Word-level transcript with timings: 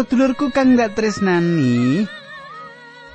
Sedulurku 0.00 0.48
kang 0.48 0.80
gak 0.80 0.96
tresnani 0.96 2.08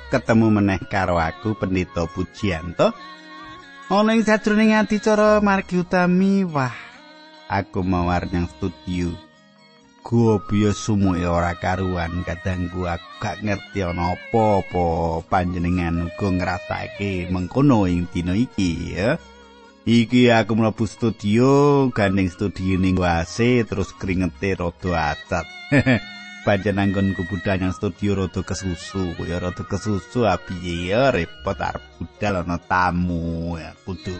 ketemu 0.06 0.54
meneh 0.54 0.78
karo 0.86 1.18
aku 1.18 1.58
Pendeta 1.58 2.06
Pujianto. 2.06 2.94
Ana 3.90 4.14
ing 4.14 4.22
sajroning 4.22 4.70
adicara 4.70 5.42
margi 5.42 5.82
utami, 5.82 6.46
wah, 6.46 6.70
aku 7.50 7.82
mawar 7.82 8.30
nyang 8.30 8.46
studio. 8.46 9.10
Gua 10.06 10.38
biya 10.38 10.70
sumuke 10.70 11.26
ora 11.26 11.58
karuan 11.58 12.22
kadangku 12.22 12.86
aku 12.86 13.10
gak 13.18 13.42
ngerti 13.42 13.82
ana 13.82 14.14
apa-apa 14.14 15.26
panjenengan 15.26 16.06
uga 16.06 16.38
ngrasake 16.38 17.26
mengkono 17.34 17.90
ing 17.90 18.06
dina 18.14 18.38
iki 18.38 18.94
ya. 18.94 19.18
Iki 19.82 20.30
aku 20.30 20.54
mlebu 20.54 20.86
studio, 20.86 21.50
gandeng 21.90 22.30
studio 22.30 22.78
ning 22.78 22.94
wase 22.94 23.66
terus 23.66 23.90
keringete 23.90 24.54
rada 24.54 25.18
acat. 25.18 25.50
pancen 26.46 26.78
anggon 26.78 27.10
kubudal 27.18 27.58
yang 27.58 27.74
studio 27.74 28.14
rada 28.14 28.38
kesusu. 28.46 29.18
Ya 29.26 29.42
rada 29.42 29.66
kesusu 29.66 30.22
apiye 30.22 30.94
ya 30.94 31.10
repot 31.10 31.58
arep 31.58 31.82
budal 31.98 32.46
ana 32.46 32.62
tamu. 32.62 33.58
Ya 33.58 33.74
kudu 33.82 34.14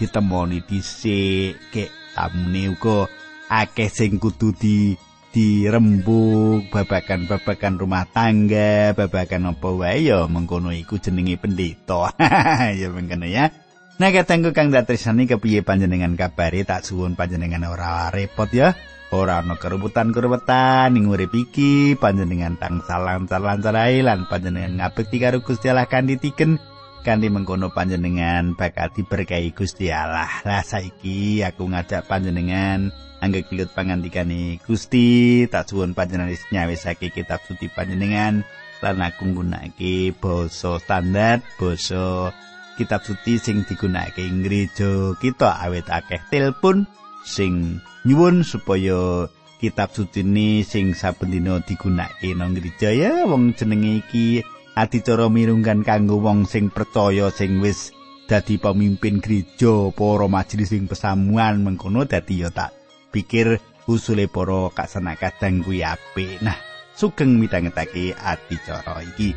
ditemoni 0.00 0.64
dhisik. 0.64 1.60
Kek 1.68 1.92
tamune 2.16 2.72
uga 2.72 3.12
akeh 3.52 3.92
sing 3.92 4.16
kudu 4.16 4.56
di 4.56 4.96
dirembuk 5.36 6.72
babakan-babakan 6.72 7.76
rumah 7.76 8.08
tangga 8.08 8.96
babakan 8.96 9.52
apa 9.52 9.68
wae? 9.68 10.08
Ya 10.08 10.24
mengkono 10.24 10.72
iku 10.72 10.96
jenenge 10.96 11.36
pendeta. 11.36 12.08
Ya 12.80 12.88
mengkono 12.88 13.28
ya 13.28 13.52
Nah 13.96 14.12
katangku 14.12 14.52
kang 14.52 14.68
datrisani 14.68 15.24
kepiye 15.24 15.64
panjenengan 15.64 16.20
kabari 16.20 16.68
tak 16.68 16.84
suwun 16.84 17.16
panjenengan 17.16 17.64
ora 17.64 18.12
repot 18.12 18.52
ya 18.52 18.76
ora 19.08 19.40
ana 19.40 19.56
kerubutan-kerubutan 19.56 20.92
ning 20.92 21.08
urip 21.08 21.32
iki 21.32 21.96
panjenengan 21.96 22.60
tansah 22.60 23.00
lancar-lancar 23.00 23.72
ae 23.72 24.04
lan 24.04 24.28
panjenengan 24.28 24.84
ngabekti 24.84 25.16
karo 25.16 25.40
Gusti 25.40 25.72
Allah 25.72 25.88
kanthi 25.88 26.20
tiken 26.20 26.60
kanthi 27.08 27.32
mengkono 27.32 27.72
panjenengan 27.72 28.52
bakal 28.52 28.92
diberkahi 28.92 29.56
Gusti 29.56 29.88
Allah. 29.88 30.28
Lah 30.44 30.60
saiki 30.60 31.40
aku 31.40 31.64
ngajak 31.64 32.04
panjenengan 32.04 32.92
anggek 33.24 33.48
kilut 33.48 33.72
pangandikane 33.72 34.60
Gusti, 34.60 35.48
tak 35.48 35.72
suwun 35.72 35.96
panjenengan 35.96 36.36
wis 36.36 36.44
nyawisake 36.52 37.16
kitab 37.16 37.40
suci 37.48 37.72
panjenengan 37.72 38.44
lan 38.84 39.00
aku 39.00 39.24
nggunakake 39.32 40.12
basa 40.20 40.76
standar, 40.84 41.40
basa 41.56 42.36
kitab 42.76 43.02
suci 43.02 43.40
sing 43.40 43.64
digunakake 43.64 44.22
ing 44.22 44.44
gereja 44.44 45.16
kita. 45.18 45.58
Awet 45.64 45.88
akeh 45.88 46.20
telepon 46.28 46.84
sing 47.24 47.82
nyuwun 48.04 48.44
supaya 48.44 49.26
kitab 49.58 49.90
suci 49.90 50.20
ini 50.22 50.62
sing 50.62 50.92
saben 50.92 51.32
dina 51.32 51.58
digunakake 51.64 52.36
nang 52.36 52.52
gereja. 52.52 52.92
Ya 52.92 53.24
wong 53.24 53.56
jenenge 53.56 54.04
iki 54.04 54.44
adicara 54.76 55.32
mirunggan 55.32 55.82
kanggo 55.82 56.20
wong 56.20 56.44
sing 56.44 56.68
percaya 56.68 57.32
sing 57.32 57.64
wis 57.64 57.96
dadi 58.28 58.60
pemimpin 58.60 59.24
gereja 59.24 59.90
para 59.96 60.28
majelis 60.28 60.70
sing 60.70 60.84
pesamuan. 60.86 61.64
Mengkono 61.64 62.04
dadi 62.04 62.44
ya 62.44 62.52
tak 62.52 62.76
pikir 63.10 63.58
usule 63.88 64.28
para 64.28 64.68
kasana 64.70 65.16
kadang 65.16 65.64
kuwi 65.64 65.80
apik. 65.80 66.44
Nah 66.44 66.60
sugeng 66.96 67.40
mitangetake 67.40 68.12
adicara 68.16 69.04
iki 69.04 69.32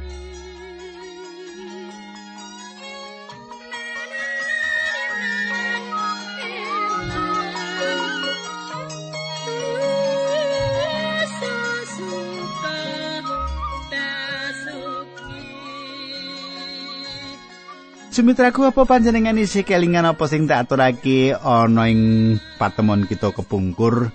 Sumitraku 18.20 18.68
apa 18.68 18.84
panjenengan 18.84 19.40
isi 19.40 19.64
kelingan 19.64 20.04
apa 20.04 20.28
sing 20.28 20.44
tak 20.44 20.68
aturake 20.68 21.32
ana 21.40 21.88
ing 21.88 22.36
patemon 22.60 23.08
kita 23.08 23.32
kepungkur. 23.32 24.12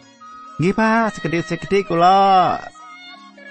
Nggih 0.61 0.77
Pak, 0.77 1.17
sekedhik-sekedhik 1.17 1.89
kula 1.89 2.61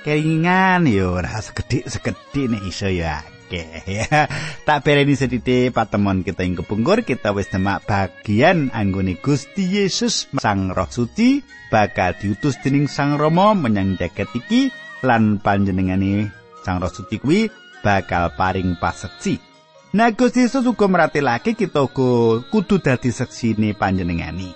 kelingan 0.05 0.85
yo 0.85 1.17
ora 1.17 1.41
sekedhik-sekedhik 1.41 2.53
nek 2.53 2.69
iso 2.69 2.85
ya. 2.85 3.25
ya. 3.49 4.29
tak 4.69 4.85
bereni 4.85 5.17
sedite 5.17 5.73
patemon 5.73 6.21
kita 6.21 6.45
ing 6.45 6.53
kepungkur 6.61 7.01
kita 7.01 7.33
wis 7.33 7.49
demak 7.49 7.81
bagian 7.89 8.69
anggone 8.77 9.17
Gusti 9.17 9.65
Yesus 9.65 10.29
Sang 10.37 10.69
Roh 10.69 10.85
Suci 10.85 11.41
bakal 11.73 12.13
diutus 12.21 12.61
dening 12.61 12.85
Sang 12.85 13.17
Rama 13.17 13.57
menyang 13.57 13.97
jagat 13.97 14.29
iki 14.37 14.69
lan 15.01 15.41
panjenengane 15.41 16.29
Sang 16.61 16.77
Roh 16.77 16.93
Suci 16.93 17.17
kuwi 17.17 17.49
bakal 17.81 18.29
paring 18.37 18.77
paseksi 18.77 19.52
Nah 19.93 20.09
Gusti 20.09 20.41
Yesus 20.41 20.65
uga 20.65 20.89
meratelake 20.89 21.53
kita 21.53 21.85
uga 21.85 22.41
kudu 22.49 22.81
dadi 22.81 23.13
seksine 23.13 23.77
panjenengani. 23.77 24.49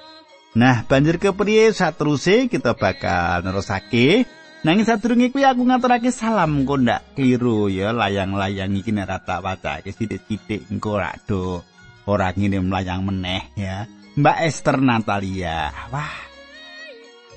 Nah 0.58 0.82
banjur 0.90 1.22
kepriye 1.22 1.70
sateruse 1.78 2.50
kita 2.50 2.74
bakal 2.74 3.46
nerusake. 3.46 4.26
Nanging 4.66 4.90
sadurunge 4.90 5.30
kuwi 5.30 5.46
aku 5.46 5.62
ngaturake 5.62 6.10
salam 6.10 6.66
kok 6.66 6.82
ndak 6.82 7.02
kliru 7.14 7.70
ya 7.70 7.94
layang-layang 7.94 8.82
iki 8.82 8.90
nek 8.90 9.06
rata 9.06 9.38
wacake 9.38 9.94
sithik-sithik 9.94 10.74
engko 10.74 10.98
ora 10.98 11.14
do 11.30 11.62
ora 12.10 12.34
ngirim 12.34 12.74
layang 12.74 13.06
meneh 13.06 13.54
ya. 13.54 13.86
Mbak 14.18 14.38
Esther 14.42 14.82
Natalia. 14.82 15.70
Wah. 15.94 16.18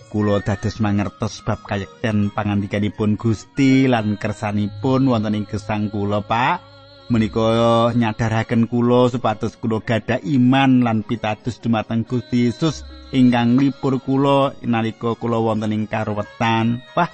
Kulo 0.08 0.40
dados 0.40 0.80
mangertos 0.80 1.44
bab 1.44 1.68
kayekten 1.68 2.32
pangandikanipun 2.32 3.20
Gusti 3.20 3.84
lan 3.84 4.16
kersanipun 4.16 5.04
wonten 5.04 5.36
ing 5.36 5.44
gesang 5.44 5.92
Pak. 5.92 6.69
Menika 7.10 7.90
nyadaraken 7.90 8.70
kula 8.70 9.10
supados 9.10 9.58
kula 9.58 9.82
gadah 9.82 10.22
iman 10.22 10.86
lan 10.86 11.02
pitados 11.02 11.58
dumateng 11.58 12.06
Gusti 12.06 12.46
Yesus 12.46 12.86
ingkang 13.10 13.58
lipur 13.58 13.98
kula 13.98 14.54
nalika 14.62 15.18
kula 15.18 15.42
wonten 15.42 15.74
ing 15.74 15.90
karuwetan. 15.90 16.86
Wah, 16.94 17.10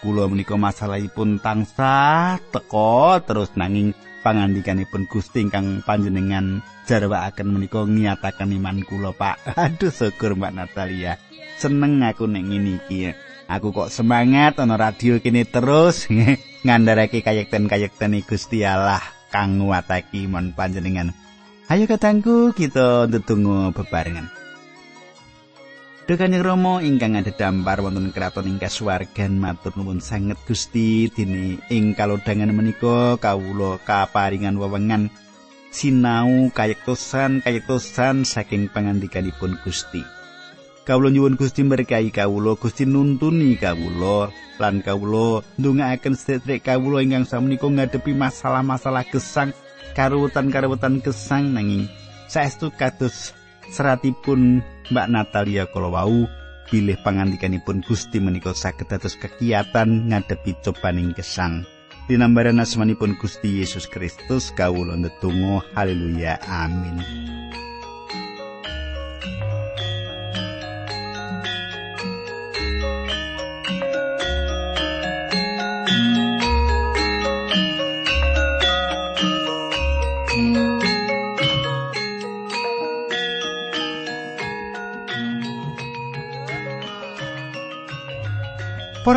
kula 0.00 0.24
menika 0.32 0.56
masalahipun 0.56 1.44
tansah 1.44 2.40
teka 2.48 3.20
terus 3.28 3.52
nanging 3.60 3.92
pangandikanipun 4.24 5.04
Gusti 5.06 5.44
ingkang 5.44 5.84
panjenengan 5.84 6.64
jarwaaken 6.88 7.52
menika 7.52 7.84
ngiyataken 7.84 8.56
iman 8.56 8.80
kula, 8.88 9.12
Pak. 9.12 9.52
Aduh 9.60 9.92
syukur 9.92 10.32
Mbak 10.34 10.52
Natalia. 10.56 11.20
Seneng 11.60 12.00
aku 12.02 12.24
nek 12.24 12.44
ngene 12.44 12.80
iki. 12.80 13.12
Aku 13.46 13.70
kok 13.70 13.94
semangat 13.94 14.58
ana 14.58 14.74
radio 14.74 15.22
kene 15.22 15.46
terus 15.46 16.10
ngandharake 16.66 17.22
kayekten-kayekten 17.22 18.18
Gusti 18.26 18.66
Allah. 18.66 19.15
Kang 19.30 19.62
nguatake 19.62 20.26
mon 20.30 20.54
panjenengan. 20.56 21.14
Ayo 21.66 21.90
katangku 21.90 22.54
kita 22.54 23.10
ndedonga 23.10 23.74
bebarengan. 23.74 24.30
Dekane 26.06 26.38
Rama 26.38 26.78
ingkang 26.86 27.18
ada 27.18 27.34
dampar 27.34 27.82
wonten 27.82 28.14
kraton 28.14 28.46
ing 28.46 28.62
kasuwargan 28.62 29.42
matur 29.42 29.74
nuwun 29.74 29.98
sanget 29.98 30.38
Gusti 30.46 31.10
dene 31.10 31.58
ing 31.66 31.98
kalodhangan 31.98 32.54
menika 32.54 33.18
kawula 33.18 33.82
kaparingan 33.82 34.54
wewengan 34.54 35.10
sinau 35.74 36.46
kayektosan 36.54 37.42
kayektosan 37.42 38.22
saking 38.22 38.70
pangandikanipun 38.70 39.58
Gusti. 39.66 40.15
Kawula 40.86 41.10
nyuwun 41.10 41.34
Gusti 41.34 41.66
berkahi 41.66 42.14
kawula, 42.14 42.54
Gusti 42.54 42.86
nuntuni 42.86 43.58
kawula 43.58 44.30
lan 44.62 44.86
kawula 44.86 45.42
ndongaaken 45.58 46.14
sedherek 46.14 46.62
kawula 46.70 47.02
ingkang 47.02 47.26
samenika 47.26 47.66
ngadepi 47.66 48.14
masalah-masalah 48.14 49.02
gesang 49.10 49.50
karuwetan-karuwetan 49.98 51.02
gesang 51.02 51.58
nanging 51.58 51.90
saestu 52.30 52.70
kados 52.70 53.34
seratipun 53.74 54.62
Mbak 54.94 55.06
Natalia 55.10 55.66
kala 55.66 55.90
wau 55.90 56.30
pilih 56.70 56.94
pangandikanipun 57.02 57.82
Gusti 57.82 58.22
menika 58.22 58.54
saged 58.54 58.86
dados 58.86 59.18
kegiatan 59.18 60.06
ngadepi 60.06 60.54
cobaning 60.62 61.10
gesang. 61.18 61.66
Dinambaran 62.06 62.62
asmanipun 62.62 63.18
Gusti 63.18 63.58
Yesus 63.58 63.90
Kristus 63.90 64.54
kawula 64.54 64.94
ndedonga 64.94 65.66
haleluya 65.74 66.38
amin. 66.46 67.02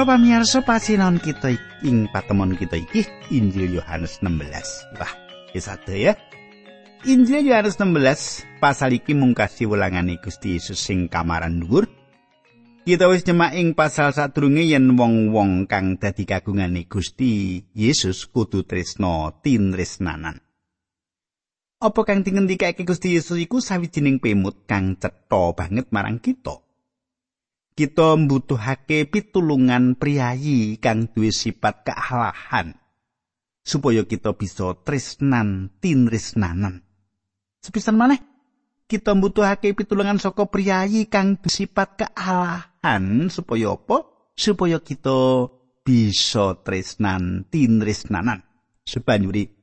Pamirsa 0.10 0.66
pasinan 0.66 1.22
kita 1.22 1.54
ing 1.86 2.10
patemon 2.10 2.58
kita 2.58 2.82
iki 2.82 3.06
Injil 3.30 3.78
Yohanes 3.78 4.18
16. 4.26 4.98
Wah, 4.98 5.14
wis 5.54 5.70
ya. 5.86 6.18
Injil 7.06 7.46
Yohanes 7.46 7.78
16 7.78 8.58
pasal 8.58 8.98
iki 8.98 9.14
mung 9.14 9.38
kasih 9.38 9.70
wulangane 9.70 10.18
Gusti 10.18 10.58
Yesus 10.58 10.82
sing 10.82 11.14
kamaran 11.14 11.62
dhuwur. 11.62 11.86
Kita 12.90 13.06
wis 13.06 13.22
nyemak 13.30 13.54
ing 13.54 13.78
pasal 13.78 14.10
sadurunge 14.10 14.66
yen 14.66 14.98
wong-wong 14.98 15.70
kang 15.70 16.02
dadi 16.02 16.26
kagungane 16.26 16.90
Gusti 16.90 17.62
Yesus 17.78 18.26
kudu 18.34 18.66
tresna 18.66 19.30
tinresnanan. 19.46 20.42
Apa 21.86 22.02
kang 22.02 22.26
dingendikake 22.26 22.82
Gusti 22.82 23.14
Yesus 23.14 23.38
iku 23.38 23.62
sawijining 23.62 24.18
pemut 24.18 24.66
kang 24.66 24.98
cetha 24.98 25.54
banget 25.54 25.86
marang 25.94 26.18
kita. 26.18 26.66
Kita 27.80 28.20
mbutuhake 28.20 29.08
pitulungan 29.08 29.96
priayi 29.96 30.76
kang 30.84 31.08
duwe 31.16 31.32
sifat 31.32 31.88
kealahan 31.88 32.76
supaya 33.64 34.04
kita 34.04 34.36
bisa 34.36 34.76
tresnan 34.84 35.72
tinresnanan. 35.80 36.84
Sepisan 37.64 37.96
maneh 37.96 38.20
kita 38.92 39.16
mbutuhake 39.16 39.72
pitulungan 39.80 40.20
saka 40.20 40.44
priayi 40.52 41.08
kang 41.08 41.40
sifat 41.40 42.04
kealahan 42.04 43.32
supaya 43.32 43.80
apa? 43.80 44.04
Supaya 44.36 44.84
kita 44.84 45.48
bisa 45.88 46.60
tresnan 46.60 47.48
tinresnanan. 47.48 48.44
Sebanjuri 48.84 49.59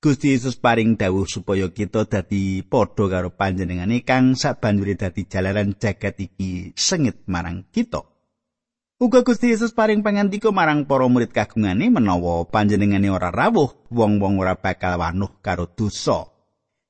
Gusti 0.00 0.32
Yesus 0.32 0.56
paring 0.56 0.96
dawuh 0.96 1.28
supaya 1.28 1.68
kita 1.68 2.08
dadi 2.08 2.64
padha 2.64 3.04
karo 3.04 3.36
panjenengane 3.36 4.00
kang 4.00 4.32
sabanjure 4.32 4.96
dadi 4.96 5.28
jalaran 5.28 5.76
jagat 5.76 6.16
iki 6.16 6.72
sengit 6.72 7.28
marang 7.28 7.68
kita. 7.68 8.00
Uga 8.96 9.20
Gusti 9.20 9.52
Yesus 9.52 9.76
paring 9.76 10.00
pangandika 10.00 10.48
marang 10.56 10.88
para 10.88 11.04
murid 11.04 11.36
kagungane 11.36 11.92
menawa 11.92 12.48
panjenengane 12.48 13.12
ora 13.12 13.28
rawuh, 13.28 13.92
wong-wong 13.92 14.40
ora 14.40 14.56
bakal 14.56 14.96
wanuh 14.96 15.36
karo 15.44 15.68
dosa. 15.68 16.32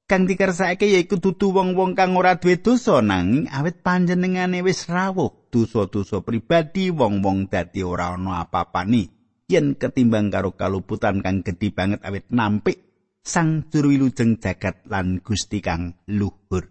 kang 0.06 0.26
dikersake 0.26 0.90
yaiku 0.90 1.18
dudu 1.22 1.54
wong-wong 1.54 1.94
kang 1.94 2.18
ora 2.18 2.34
duwe 2.38 2.58
dosa 2.58 2.98
nanging 2.98 3.46
awit 3.46 3.82
panjenengane 3.82 4.58
wis 4.58 4.90
rawuh 4.90 5.50
dosa-dosa 5.54 6.26
pribadi 6.26 6.90
wong-wong 6.90 7.46
dadi 7.46 7.86
ora 7.86 8.18
ana 8.18 8.42
apa-apane 8.42 9.06
yen 9.46 9.78
ketimbang 9.78 10.34
karo 10.34 10.58
kaluputan 10.58 11.22
kang 11.22 11.46
gedhi 11.46 11.70
banget 11.70 12.02
awit 12.02 12.26
nampik 12.26 12.89
sang 13.24 13.68
juru 13.70 13.94
wilujeng 13.94 14.40
jagat 14.40 14.84
lan 14.88 15.20
Gusti 15.20 15.60
kang 15.60 15.96
luhur 16.10 16.68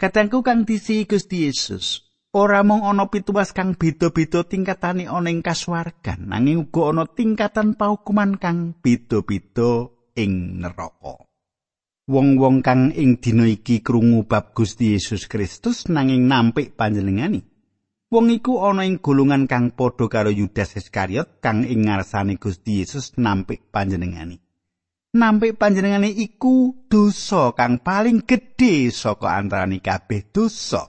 Katangku 0.00 0.40
kang 0.40 0.64
disi 0.64 1.04
Gusti 1.04 1.48
Yesus 1.48 2.06
ora 2.32 2.62
mung 2.62 2.86
ana 2.86 3.10
pituwas 3.10 3.50
kang 3.50 3.74
beda-beda 3.74 4.46
tingkatane 4.46 5.10
ana 5.10 5.28
ing 5.28 5.42
kasuwargan 5.42 6.30
nanging 6.30 6.68
uga 6.68 6.94
ana 6.94 7.04
tingkatan 7.08 7.74
paukuman 7.74 8.38
kang 8.38 8.78
beda-beda 8.78 9.90
ing 10.14 10.62
neraka 10.62 11.30
wong-wong 12.10 12.58
kang 12.66 12.90
ing 12.90 13.22
dina 13.22 13.46
iki 13.46 13.86
krungu 13.86 14.26
bab 14.26 14.50
Gusti 14.50 14.98
Yesus 14.98 15.30
Kristus 15.30 15.86
nanging 15.86 16.26
nampik 16.26 16.74
panjenengani. 16.74 17.46
Wong 18.10 18.26
iku 18.34 18.66
ana 18.66 18.82
ing 18.82 18.98
golongan 18.98 19.46
kang 19.46 19.70
padha 19.78 20.10
karo 20.10 20.34
Yudas 20.34 20.74
Iskariot 20.74 21.38
kang 21.38 21.62
ing 21.62 21.86
ngarsane 21.86 22.34
Gusti 22.42 22.82
Yesus 22.82 23.14
nampik 23.14 23.70
panjenengani. 23.70 24.42
Nampik 25.10 25.58
panjenengani 25.58 26.14
iku 26.22 26.86
dosa 26.86 27.50
kang 27.58 27.82
paling 27.82 28.22
gedhe 28.22 28.94
saka 28.94 29.34
antarane 29.34 29.82
kabeh 29.82 30.30
dosa. 30.30 30.86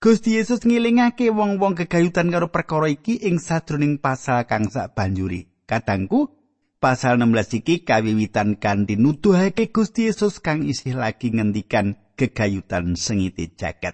Gusti 0.00 0.40
Yesus 0.40 0.64
ngilingake 0.64 1.28
wong-wong 1.28 1.76
kegayutan 1.76 2.32
karo 2.32 2.48
perkara 2.48 2.88
iki 2.88 3.20
ing 3.28 3.36
sadroning 3.36 4.00
pasal 4.00 4.48
kang 4.48 4.72
sak 4.72 4.96
banjuri. 4.96 5.44
Kadangku, 5.68 6.32
pasal 6.80 7.20
16 7.20 7.60
iki 7.60 7.84
kawiwitan 7.84 8.56
kanthi 8.56 8.96
nuduhake 8.96 9.76
Gusti 9.76 10.08
Yesus 10.08 10.40
kang 10.40 10.64
isih 10.64 10.96
lagi 10.96 11.28
ngendikan 11.28 12.00
gegayutan 12.16 12.96
sengite 12.96 13.52
jagat. 13.60 13.92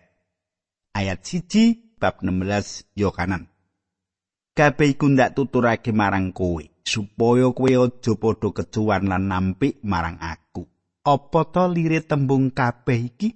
Ayat 0.94 1.26
siji 1.26 1.98
bab 1.98 2.22
16 2.22 2.86
Yohanan. 2.94 3.50
Kabeh 4.54 4.94
iku 4.94 5.10
ndak 5.10 5.34
tuturake 5.34 5.90
marang 5.90 6.30
kowe 6.30 6.73
supaya 6.84 7.48
kowe 7.50 7.72
aja 7.72 8.12
padha 8.20 8.48
kecuwan 8.52 9.08
lan 9.08 9.24
nampik 9.32 9.80
marang 9.80 10.20
aku. 10.20 10.68
Apa 11.04 11.48
to 11.52 11.64
lire 11.68 12.04
tembung 12.04 12.52
kabeh 12.52 13.00
iki? 13.12 13.30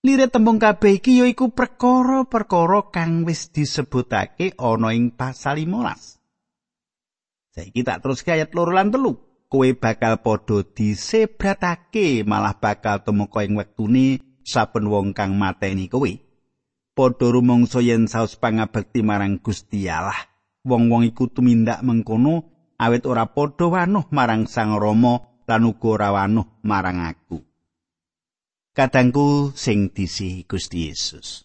Lire 0.00 0.32
tembung 0.32 0.56
kabeh 0.56 1.00
iki 1.00 1.20
yaiku 1.20 1.52
perkara-perkara 1.52 2.88
kang 2.88 3.28
wis 3.28 3.52
disebutake 3.52 4.56
ana 4.56 4.96
ing 4.96 5.12
pasal 5.12 5.60
15. 5.60 6.20
Saiki 7.52 7.84
tak 7.84 8.00
terus 8.04 8.24
ke 8.24 8.32
ayat 8.32 8.54
loro 8.56 8.72
lan 8.72 8.88
telu. 8.92 9.18
Kowe 9.50 9.66
bakal 9.74 10.22
padha 10.22 10.62
disebratake 10.62 12.22
malah 12.22 12.54
bakal 12.54 13.02
tumeka 13.02 13.42
ing 13.42 13.58
wektune 13.58 14.22
saben 14.46 14.86
wong 14.86 15.10
kang 15.12 15.34
mateni 15.34 15.90
kowe. 15.90 16.08
Padha 16.94 17.26
rumangsa 17.28 17.82
yen 17.82 18.06
saus 18.06 18.38
pangabekti 18.38 19.02
marang 19.02 19.42
Gusti 19.42 19.90
Allah. 19.90 20.29
Wong-wong 20.60 21.08
iku 21.08 21.32
tumindak 21.32 21.80
mengkono 21.80 22.44
awit 22.76 23.08
ora 23.08 23.28
padha 23.32 23.68
wanuh 23.68 24.08
marang 24.12 24.44
Sang 24.44 24.76
Rama 24.76 25.44
lan 25.48 25.62
uga 25.66 25.88
ora 25.96 26.08
wanuh 26.12 26.60
marang 26.64 27.00
aku. 27.04 27.40
Kadangku 28.70 29.50
sing 29.56 29.90
disi 29.90 30.46
Gusti 30.46 30.86
Yesus. 30.88 31.42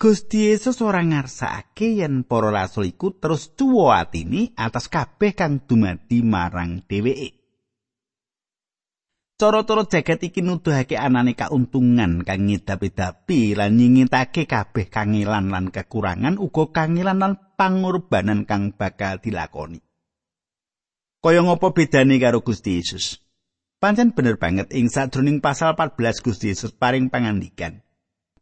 Gusti 0.00 0.48
Yesus 0.48 0.80
ora 0.84 1.04
ngarsake 1.04 2.00
yen 2.00 2.24
para 2.24 2.48
rasul 2.52 2.88
iku 2.88 3.16
terus 3.16 3.52
tuwa 3.52 4.00
atini 4.00 4.52
atas 4.56 4.88
kabeh 4.88 5.36
kang 5.36 5.64
dumadi 5.64 6.24
marang 6.24 6.84
dheweke. 6.88 7.39
Cara-cara 9.40 9.88
jagat 9.88 10.20
iki 10.20 10.44
nuduhake 10.44 11.00
anane 11.00 11.32
kauntungan 11.32 12.20
kang 12.28 12.44
ngidapi-dapi 12.44 13.56
lan 13.56 13.80
nyingitake 13.80 14.44
kabeh 14.44 14.92
kangelan 14.92 15.48
lan 15.48 15.72
kekurangan 15.72 16.36
uga 16.36 16.68
kangelan 16.68 17.16
lan 17.16 17.32
pangorbanan 17.56 18.44
kang 18.44 18.76
bakal 18.76 19.16
dilakoni. 19.16 19.80
Kaya 21.24 21.40
ngopo 21.40 21.72
bedane 21.72 22.20
karo 22.20 22.44
Gusti 22.44 22.84
Yesus? 22.84 23.24
Pancen 23.80 24.12
bener 24.12 24.36
banget 24.36 24.76
ing 24.76 24.92
sadroning 24.92 25.40
pasal 25.40 25.72
14 25.72 26.20
Gusti 26.20 26.52
Yesus 26.52 26.76
paring 26.76 27.08
pangandikan. 27.08 27.80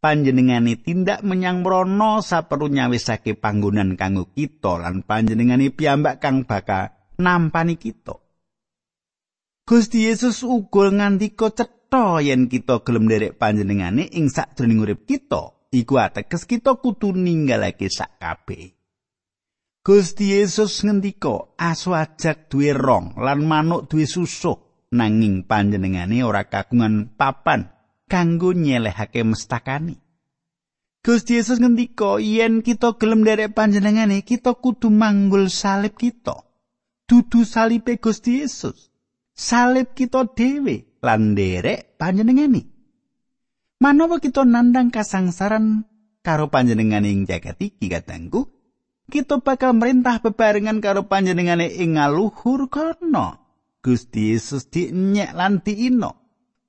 panjenengane 0.03 0.79
tindak 0.79 1.23
menyang 1.23 1.63
mrono 1.63 2.19
saperlu 2.19 2.67
nyawisake 2.71 3.39
panggonan 3.39 3.95
kanggo 3.95 4.31
kita 4.35 4.83
lan 4.83 5.07
panjenengane 5.07 5.71
piyambak 5.71 6.19
kang 6.19 6.43
bakal 6.43 6.91
nampani 7.15 7.79
kita. 7.79 8.18
Gusti 9.69 10.09
Yesus 10.09 10.41
uga 10.41 10.89
ngandika 10.89 11.53
cetha 11.53 12.17
yen 12.25 12.49
kita 12.49 12.81
gelem 12.81 13.05
nderek 13.05 13.37
panjenengane 13.37 14.09
ing 14.17 14.25
sakjroning 14.33 14.81
urip 14.81 15.05
kita. 15.05 15.53
Iku 15.69 15.93
ateges 16.01 16.49
kita 16.49 16.81
kudu 16.81 17.13
ninggalake 17.13 17.85
sak 17.85 18.17
kabeh. 18.17 18.73
Gusti 19.85 20.33
Yesus 20.33 20.81
ngendika, 20.81 21.53
"Asu 21.53 21.93
ajak 21.93 22.49
duwe 22.49 22.73
rong 22.73 23.13
lan 23.21 23.45
manuk 23.45 23.85
duwe 23.85 24.09
susuh, 24.09 24.57
nanging 24.89 25.45
panjenengane 25.45 26.25
ora 26.25 26.49
kagungan 26.49 27.13
papan 27.13 27.69
kanggo 28.09 28.57
nyelehake 28.57 29.21
mestakani. 29.21 30.01
Gusti 31.05 31.37
Yesus 31.37 31.61
ngendika 31.61 32.17
yen 32.17 32.65
kita 32.65 32.97
gelem 32.97 33.21
nderek 33.21 33.53
panjenengane 33.53 34.25
kita 34.25 34.57
kudu 34.57 34.89
manggul 34.89 35.45
salib 35.45 35.93
kita. 35.93 36.41
Dudu 37.05 37.45
salibe 37.45 38.01
Gusti 38.01 38.41
Yesus. 38.41 38.88
Salib 39.39 39.95
kita 39.95 40.27
dhewe 40.35 40.99
lan 40.99 41.31
nderek 41.31 41.95
panjenengane. 41.95 42.67
Manawa 43.79 44.19
kita 44.19 44.43
nandang 44.43 44.91
kasangsaran 44.91 45.87
karo 46.19 46.51
panjenengane 46.51 47.07
ing 47.07 47.23
jagat 47.23 47.55
iki 47.63 47.87
katangku, 47.87 48.51
kita 49.07 49.39
bakal 49.39 49.79
merintah 49.79 50.19
bebarengan 50.19 50.83
karo 50.83 51.07
panjenengane 51.07 51.71
ing 51.71 51.95
ngaluhur 51.95 52.67
kono. 52.67 53.39
Gusti 53.79 54.35
Yesus 54.35 54.67
dinyek 54.67 55.31
lan 55.31 55.63
diino. 55.63 56.19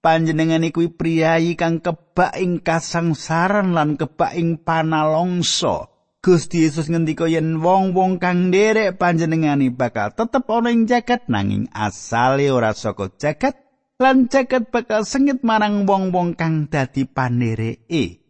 panjenengane 0.00 0.72
kuwi 0.72 0.94
priyayi 0.94 1.58
kang 1.58 1.82
kebak 1.84 2.38
ing 2.40 2.62
kasangsaran 2.64 3.76
lan 3.76 3.98
kebak 3.98 4.32
ing 4.38 4.62
panalongso. 4.62 5.89
Gusti 6.20 6.68
Yesus 6.68 6.92
ngendika 6.92 7.24
yen 7.32 7.64
wong-wong 7.64 8.20
kang 8.20 8.52
nderek 8.52 9.00
panjenengane 9.00 9.72
bakal 9.72 10.12
tetep 10.12 10.44
ana 10.52 10.68
ing 10.68 10.84
jagat 10.84 11.24
nanging 11.32 11.72
asale 11.72 12.52
ora 12.52 12.76
saka 12.76 13.08
jagat 13.16 13.56
lan 13.96 14.28
jagat 14.28 14.68
bakal 14.68 15.08
sengit 15.08 15.40
marang 15.40 15.88
wong-wong 15.88 16.36
kang 16.36 16.68
dadi 16.68 17.08
pandereke. 17.08 18.20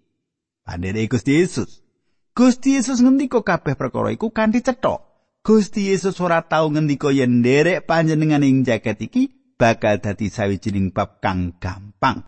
Pandereke 0.62 1.18
Gusti 1.18 1.42
Yesus. 1.42 1.82
Gusti 2.30 2.78
Yesus 2.78 3.02
ngendika 3.02 3.42
kabeh 3.42 3.74
perkara 3.74 4.14
iku 4.14 4.30
kanthi 4.30 4.62
cetha. 4.62 5.02
Gusti 5.42 5.90
Yesus 5.90 6.14
ora 6.22 6.46
tau 6.46 6.70
ngendika 6.70 7.10
yen 7.10 7.42
nderek 7.42 7.90
panjenengane 7.90 8.46
ing 8.46 8.62
jagat 8.62 9.02
iki 9.02 9.34
bakal 9.58 9.98
dadi 9.98 10.30
sawijining 10.30 10.94
bab 10.94 11.18
kang 11.18 11.58
gampang. 11.58 12.22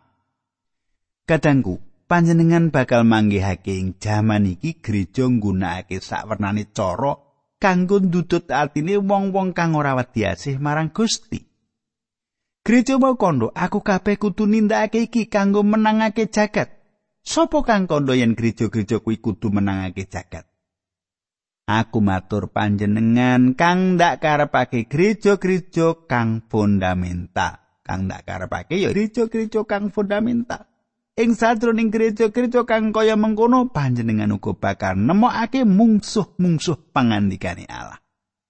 Kadangku, 1.22 1.78
panjenengan 2.12 2.68
bakal 2.68 3.08
manggihake 3.08 3.72
ing 3.72 3.96
jaman 3.96 4.44
iki 4.44 4.84
gereja 4.84 5.24
nggunakake 5.32 5.96
sakwernane 5.96 6.68
cara 6.68 7.16
kanggo 7.56 8.04
ndudut 8.04 8.52
atine 8.52 9.00
wong-wong 9.00 9.56
kang 9.56 9.72
ora 9.72 9.96
wedi 9.96 10.28
asih 10.28 10.60
marang 10.60 10.92
Gusti. 10.92 11.40
Gereja 12.60 13.00
mau 13.00 13.16
kondo, 13.16 13.48
aku 13.56 13.80
kabeh 13.80 14.20
kudu 14.20 14.44
nindakake 14.44 15.08
iki 15.08 15.32
kanggo 15.32 15.64
menangake 15.64 16.28
jagat. 16.28 16.68
Sopo 17.24 17.64
kang 17.64 17.88
kandha 17.88 18.12
yen 18.12 18.36
gereja-gereja 18.36 19.00
kuwi 19.00 19.16
kudu 19.16 19.48
menangake 19.48 20.04
jagat? 20.04 20.44
Aku 21.64 22.04
matur 22.04 22.52
panjenengan 22.52 23.56
kang 23.56 23.96
ndak 23.96 24.20
karepake 24.20 24.84
gereja-gereja 24.84 26.04
kang 26.04 26.44
fundamental. 26.44 27.56
Kang 27.80 28.04
ndak 28.04 28.28
karepake 28.28 28.76
ya 28.84 28.92
gereja-gereja 28.92 29.64
kang 29.64 29.88
fundamental. 29.88 30.71
Ing 31.12 31.36
sadroning 31.36 31.92
gereja-gereja 31.92 32.64
kang 32.64 32.88
kaya 32.88 33.20
mengkono 33.20 33.68
panjenengan 33.68 34.32
uga 34.32 34.56
bakal 34.56 34.96
nemokake 34.96 35.68
mungsuh-mungsuh 35.68 36.88
pangandikane 36.88 37.68
Allah. 37.68 38.00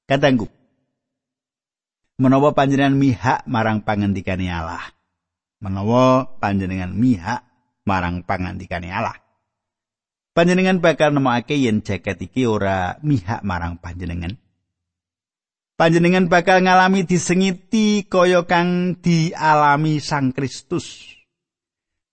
Katanggu. 0.07 0.47
Menawa 2.23 2.55
panjenengan 2.55 2.95
mihak 2.95 3.43
marang 3.51 3.83
pangandikane 3.83 4.47
Allah. 4.47 4.95
Menawa 5.59 6.39
panjenengan 6.39 6.95
mihak 6.95 7.43
marang 7.83 8.23
pangandikane 8.23 8.95
Allah. 8.95 9.19
Panjenengan 10.31 10.79
bakal 10.79 11.11
nemokake 11.11 11.59
yen 11.59 11.83
jaket 11.83 12.31
iki 12.31 12.47
ora 12.47 12.95
mihak 13.03 13.43
marang 13.43 13.83
panjenengan. 13.83 14.39
Panjenengan 15.75 16.31
bakal 16.31 16.63
ngalami 16.63 17.03
disengiti 17.03 18.07
kaya 18.07 18.47
kang 18.47 19.03
dialami 19.03 19.99
Sang 19.99 20.31
Kristus. 20.31 21.19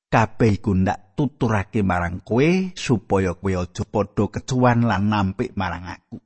Kabeh 0.10 0.58
iku 0.58 0.74
ndak 0.74 1.14
tuturake 1.14 1.86
marang 1.86 2.26
kowe 2.26 2.74
supaya 2.74 3.38
kowe 3.38 3.54
aja 3.54 3.86
padha 3.86 4.26
kecuan 4.34 4.90
lan 4.90 5.06
nampik 5.06 5.54
marang 5.54 5.86
aku. 5.86 6.18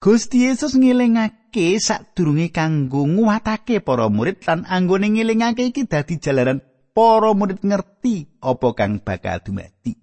Gusti 0.00 0.48
Yesus 0.48 0.80
ngilingake 0.80 1.76
sadurunge 1.76 2.48
kanggo 2.48 3.04
nguwatake 3.04 3.84
para 3.84 4.08
murid 4.08 4.40
lan 4.48 4.64
anggone 4.64 5.12
ngilingake 5.12 5.68
iki 5.68 5.84
dadi 5.84 6.16
jalaran 6.16 6.64
para 6.96 7.36
murid 7.36 7.60
ngerti 7.60 8.40
apa 8.40 8.68
kang 8.72 9.04
bakal 9.04 9.44
dumadi. 9.44 10.00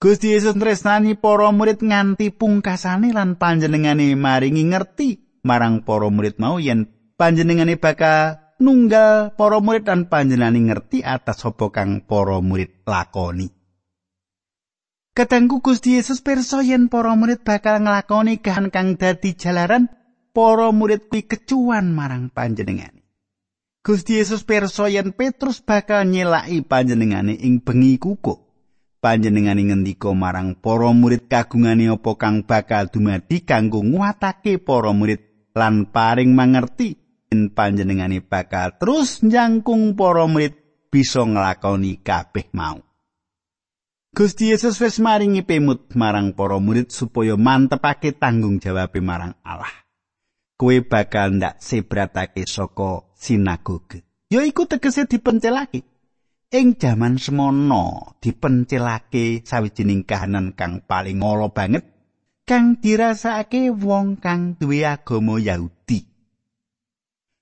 Gusti 0.00 0.32
Yesus 0.32 0.56
tresnani 0.56 1.20
para 1.20 1.52
murid 1.52 1.84
nganti 1.84 2.32
pungkasane 2.32 3.12
lan 3.12 3.36
panjenengane 3.36 4.16
maringi 4.16 4.64
ngerti 4.72 5.44
marang 5.44 5.84
para 5.84 6.08
murid 6.08 6.40
mau 6.40 6.56
yen 6.56 6.88
panjenengane 7.20 7.76
bakal 7.76 8.40
nunggal 8.60 9.34
para 9.34 9.58
murid 9.58 9.88
lan 9.88 10.06
panjenengane 10.06 10.60
ngerti 10.68 11.00
atas 11.00 11.42
apa 11.48 11.72
kang 11.72 12.04
para 12.04 12.38
murid 12.44 12.84
lakoni. 12.84 13.48
Katengku 15.10 15.58
Gusti 15.58 15.98
Yesus 15.98 16.22
pirsa 16.22 16.62
yen 16.62 16.86
para 16.86 17.16
murid 17.18 17.42
bakal 17.42 17.82
nglakoni 17.82 18.38
kahan 18.38 18.70
kang 18.70 18.94
dadi 18.94 19.34
jalaran 19.34 19.90
para 20.30 20.70
murid 20.70 21.10
kuwi 21.10 21.26
kecuan 21.26 21.90
marang 21.90 22.30
panjenengane. 22.30 23.02
Gusti 23.80 24.20
Yesus 24.20 24.44
pirsa 24.44 24.86
yen 24.92 25.16
Petrus 25.16 25.64
bakal 25.64 26.06
nyelaki 26.06 26.62
panjenengane 26.62 27.34
ing 27.34 27.64
bengi 27.64 27.96
kuku. 27.96 28.36
Panjenengane 29.00 29.64
ngendika 29.64 30.12
marang 30.12 30.60
para 30.60 30.92
murid 30.92 31.24
kagungane 31.24 31.88
apa 31.88 32.12
kang 32.20 32.44
bakal 32.44 32.92
dumadi 32.92 33.40
kanggo 33.40 33.80
nguatake 33.80 34.60
para 34.60 34.92
murid 34.92 35.48
lan 35.56 35.88
paring 35.88 36.36
mangerti 36.36 36.99
panjenengane 37.30 38.18
bakal 38.26 38.74
terus 38.74 39.22
njangkung 39.22 39.94
para 39.94 40.26
murid 40.26 40.58
bisa 40.90 41.22
nglakoni 41.22 42.02
kabeh 42.02 42.50
mau. 42.50 42.82
Gusti 44.10 44.50
Yesus 44.50 44.82
wis 44.82 44.98
maringi 44.98 45.46
pemut 45.46 45.94
marang 45.94 46.34
para 46.34 46.58
murid 46.58 46.90
supaya 46.90 47.38
mantepake 47.38 48.18
tanggung 48.18 48.58
jawab 48.58 48.90
marang 48.98 49.38
Allah. 49.46 49.70
Kowe 50.58 50.74
bakal 50.82 51.38
ndak 51.38 51.62
sebratake 51.62 52.42
saka 52.42 53.06
sinagoge. 53.14 54.02
Ya 54.26 54.42
iku 54.42 54.66
tegese 54.66 55.06
dipencelake. 55.06 55.86
Ing 56.50 56.74
jaman 56.74 57.22
semono 57.22 58.18
dipencelake 58.18 59.46
sawijining 59.46 60.02
kahanan 60.02 60.58
kang 60.58 60.82
paling 60.82 61.22
ngolo 61.22 61.54
banget 61.54 61.86
kang 62.42 62.82
dirasakake 62.82 63.70
wong 63.70 64.18
kang 64.18 64.58
duwe 64.58 64.82
agama 64.82 65.38
Yahudi. 65.38 66.09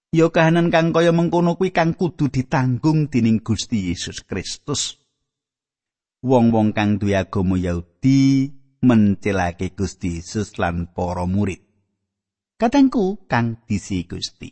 Ya 0.09 0.33
kahanan 0.33 0.73
kang 0.73 0.97
kaya 0.97 1.13
mengkono 1.13 1.61
kuwi 1.61 1.69
kang 1.69 1.93
kudu 1.93 2.33
ditanggung 2.33 3.13
dening 3.13 3.45
Gusti 3.45 3.93
Yesus 3.93 4.25
Kristus. 4.25 4.97
Wong-wong 6.25 6.73
kang 6.73 6.97
duwe 6.97 7.13
agama 7.13 7.61
Yahudi 7.61 8.49
mencelake 8.81 9.77
Gusti 9.77 10.17
Yesus 10.17 10.57
lan 10.57 10.89
para 10.97 11.29
murid. 11.29 11.61
Katengku 12.57 13.29
kang 13.29 13.61
disi 13.69 14.09
Gusti. 14.09 14.49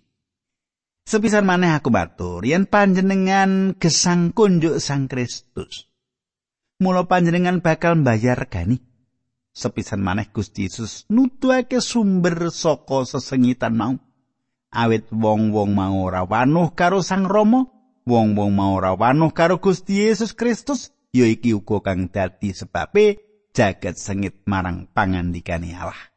Sepisan 1.08 1.48
maneh 1.48 1.72
aku 1.72 1.88
matur 1.88 2.44
yen 2.44 2.68
panjenengan 2.68 3.80
gesang 3.80 4.36
kunjuk 4.36 4.76
Sang 4.76 5.08
Kristus. 5.08 5.88
Mula 6.84 7.08
panjenengan 7.08 7.64
bakal 7.64 8.04
mbayar 8.04 8.44
gani. 8.52 8.76
Sepisan 9.56 10.04
maneh 10.04 10.28
Gusti 10.28 10.68
Yesus 10.68 11.08
nuduhake 11.08 11.80
sumber 11.80 12.52
saka 12.52 13.08
sesengitan 13.08 13.72
mau. 13.72 14.05
Awit 14.76 15.09
wong-wong 15.09 15.73
mau 15.73 16.04
ora 16.04 16.28
wanuh 16.28 16.76
karo 16.76 17.00
Sang 17.00 17.25
Rama, 17.25 17.64
wong-wong 18.04 18.52
mau 18.52 18.76
ora 18.76 18.92
wanuh 18.92 19.33
karo 19.33 19.56
Gusti 19.56 20.04
Yesus 20.04 20.37
Kristus, 20.37 20.92
ya 21.16 21.25
iki 21.25 21.56
uga 21.56 21.80
kang 21.80 22.12
dadi 22.12 22.52
sebabe 22.52 23.16
jagat 23.56 23.97
sengit 23.97 24.45
marang 24.45 24.85
pangandikane 24.92 25.73
Allah. 25.73 26.12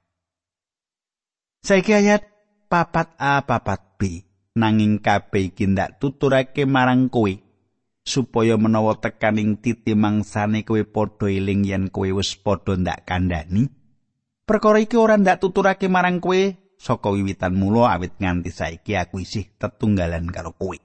Saiki 1.64 1.96
ayat 1.96 2.28
papat 2.68 3.16
A 3.16 3.48
papat 3.48 3.96
B. 3.96 4.30
nanging 4.60 5.00
kabeh 5.00 5.54
iki 5.56 5.72
ndak 5.72 6.04
tuturake 6.04 6.68
marang 6.68 7.08
kowe 7.08 7.32
supaya 8.04 8.60
menawa 8.60 9.00
tekaning 9.00 9.64
titi 9.64 9.96
mangsane 9.96 10.68
kowe 10.68 10.84
padha 10.84 11.32
eling 11.32 11.64
yen 11.64 11.88
kowe 11.88 12.12
wis 12.12 12.36
padha 12.36 12.76
ndak 12.76 13.08
kandhani 13.08 13.72
perkara 14.44 14.84
iki 14.84 15.00
ora 15.00 15.16
ndak 15.16 15.40
tuturake 15.40 15.88
marang 15.88 16.20
kowe 16.20 16.42
saka 16.80 17.12
wiwitan 17.12 17.60
mula 17.60 17.92
awit 17.92 18.16
nganti 18.16 18.50
saiki 18.56 18.96
aku 18.96 19.20
isih 19.20 19.52
tetunggalan 19.60 20.32
karo 20.32 20.56
kowe 20.56 20.80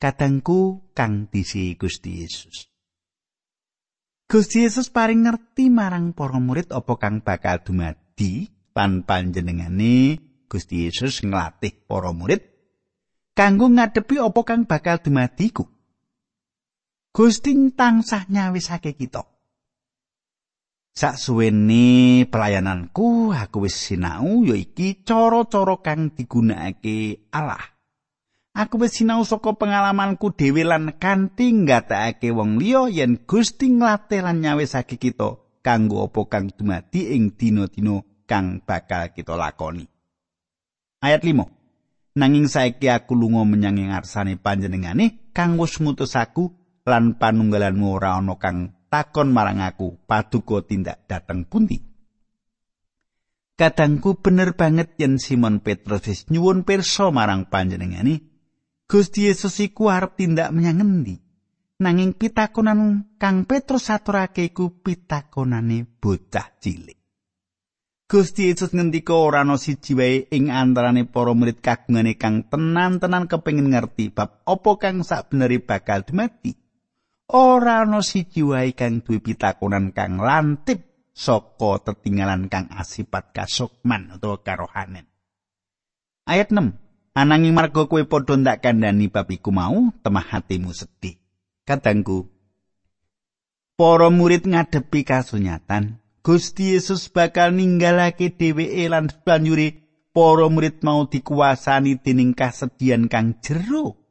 kadangku 0.00 0.88
kang 0.96 1.28
disi 1.28 1.76
Gusti 1.76 2.24
Yesus 2.24 2.72
Gusti 4.28 4.64
Yesus 4.64 4.88
paring 4.88 5.28
ngerti 5.28 5.68
marang 5.68 6.16
para 6.16 6.40
murid 6.40 6.72
apa 6.72 6.96
kang 6.96 7.20
bakal 7.20 7.60
dumadi 7.60 8.48
lan 8.72 9.04
panjenengane 9.04 10.16
Gusti 10.48 10.88
Yesus 10.88 11.20
nglatih 11.20 11.84
para 11.84 12.08
murid 12.16 12.48
kanggo 13.38 13.70
ngadepi 13.70 14.18
apa 14.18 14.40
kang 14.42 14.66
bakal 14.66 14.98
dumadiku. 14.98 15.70
Gusti 17.14 17.54
tansah 17.70 18.26
nyawisake 18.26 18.98
kita. 18.98 19.22
Saksuwene 20.98 22.26
pelayananku 22.26 23.30
aku 23.30 23.70
wis 23.70 23.78
sinau 23.78 24.42
ya 24.42 24.58
iki 24.58 25.06
cara-cara 25.06 25.78
kang 25.78 26.10
digunakake 26.10 27.30
Allah. 27.30 27.62
Aku 28.58 28.82
wis 28.82 28.98
sinau 28.98 29.22
saka 29.22 29.54
pengalamanku 29.54 30.34
dhewe 30.34 30.66
lan 30.66 30.98
kanthi 30.98 31.54
nggatekake 31.54 32.34
wong 32.34 32.58
liya 32.58 32.90
yen 32.90 33.14
Gusti 33.30 33.70
nglatih 33.70 34.26
lan 34.26 34.42
nyawisake 34.42 34.98
kita 34.98 35.38
kanggo 35.62 36.02
apa 36.10 36.18
kang 36.26 36.50
dumadi 36.50 37.14
ing 37.14 37.30
dina-dina 37.30 38.02
kang 38.26 38.58
bakal 38.66 39.14
kita 39.14 39.38
lakoni. 39.38 39.86
Ayat 40.98 41.22
5. 41.22 42.18
nanging 42.18 42.50
saiki 42.50 42.90
aku 42.90 43.14
lunga 43.14 43.46
menyang 43.46 43.78
ngarsane 43.78 44.34
panjenengane 44.34 45.30
kang 45.30 45.54
wis 45.62 45.78
ngutus 45.78 46.18
aku 46.18 46.50
lan 46.82 47.14
panunggalanmu 47.14 47.86
ora 47.86 48.18
ana 48.18 48.34
kang 48.34 48.77
takon 48.88 49.30
marang 49.30 49.60
aku 49.62 50.00
paduka 50.08 50.64
tindak 50.64 51.04
dateng 51.06 51.44
pundi? 51.44 51.78
Kadangku 53.58 54.18
bener 54.18 54.54
banget 54.54 54.96
yen 54.96 55.20
Simon 55.20 55.60
Petrus 55.62 56.06
wis 56.08 56.20
nyuwun 56.30 56.62
pirsa 56.62 57.10
marang 57.10 57.50
panjenengane 57.50 58.28
Gusti 58.88 59.28
Yesus 59.28 59.60
iku 59.60 59.92
arep 59.92 60.16
tindak 60.16 60.48
menyang 60.48 60.80
ngendi? 60.80 61.20
Nanging 61.78 62.16
pitakonan 62.16 63.04
kang 63.20 63.44
Petrus 63.44 63.92
aturake 63.92 64.48
iku 64.48 64.80
pitakonane 64.80 65.84
bocah 66.00 66.56
cilik. 66.58 66.98
Gusti 68.08 68.48
Yesus 68.48 68.72
ngendika 68.72 69.12
ora 69.12 69.44
ana 69.44 69.60
siji 69.60 69.92
wae 69.92 70.24
ing 70.32 70.48
antarane 70.48 71.04
para 71.04 71.36
murid 71.36 71.60
kagungane 71.60 72.16
kang 72.16 72.48
tenan-tenan 72.48 73.28
kepengin 73.28 73.68
ngerti 73.68 74.08
bab 74.08 74.40
apa 74.48 74.70
kang 74.80 75.04
sakbeneri 75.04 75.60
bakal 75.60 76.00
dumati. 76.08 76.56
Ora 77.28 77.84
ana 77.84 78.00
siji 78.00 78.40
wae 78.40 78.72
kang 78.72 79.04
duwe 79.04 79.20
pitakonan 79.20 79.92
kang 79.92 80.16
lantip 80.16 81.12
saka 81.12 81.76
tetinggalan 81.84 82.48
kang 82.48 82.72
asipat 82.72 83.36
kasukman 83.36 84.16
utawa 84.16 84.40
karohanen. 84.40 85.04
Ayat 86.24 86.48
6. 86.48 86.72
Ananging 87.12 87.52
marga 87.52 87.84
kowe 87.84 88.00
padha 88.08 88.32
ndak 88.32 88.64
kandhani 88.64 89.12
bab 89.12 89.28
iku 89.28 89.52
mau, 89.52 89.92
temah 90.00 90.24
hatimu 90.24 90.72
sedih. 90.72 91.20
Kadangku, 91.68 92.32
para 93.76 94.08
murid 94.08 94.48
ngadepi 94.48 95.04
kasunyatan, 95.04 96.00
Gusti 96.24 96.72
Yesus 96.72 97.12
bakal 97.12 97.52
ninggalake 97.52 98.32
dheweke 98.32 98.88
lan 98.88 99.12
banjuri 99.12 99.84
para 100.16 100.48
murid 100.48 100.80
mau 100.80 101.04
dikuasani 101.04 102.00
dening 102.00 102.32
kasedian 102.32 103.12
kang 103.12 103.36
jero. 103.44 104.07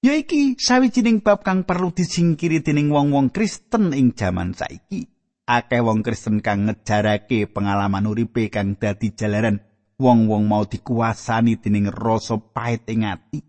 Ya 0.00 0.16
iki 0.16 0.56
sawijining 0.56 1.20
bab 1.20 1.44
kang 1.44 1.68
perlu 1.68 1.92
disingkiri 1.92 2.64
dening 2.64 2.88
wong-wong 2.88 3.28
Kristen 3.28 3.92
ing 3.92 4.16
jaman 4.16 4.56
saiki. 4.56 5.04
Akeh 5.44 5.84
wong 5.84 6.00
Kristen 6.00 6.40
kang 6.40 6.64
ngejarake 6.64 7.44
pengalaman 7.44 8.08
uripe 8.08 8.48
kang 8.48 8.80
dadi 8.80 9.12
jalaran 9.12 9.60
wong-wong 10.00 10.48
mau 10.48 10.64
dikuasani 10.64 11.60
dening 11.60 11.92
rasa 11.92 12.40
pait 12.40 12.80
ing 12.88 13.04
ati. 13.04 13.44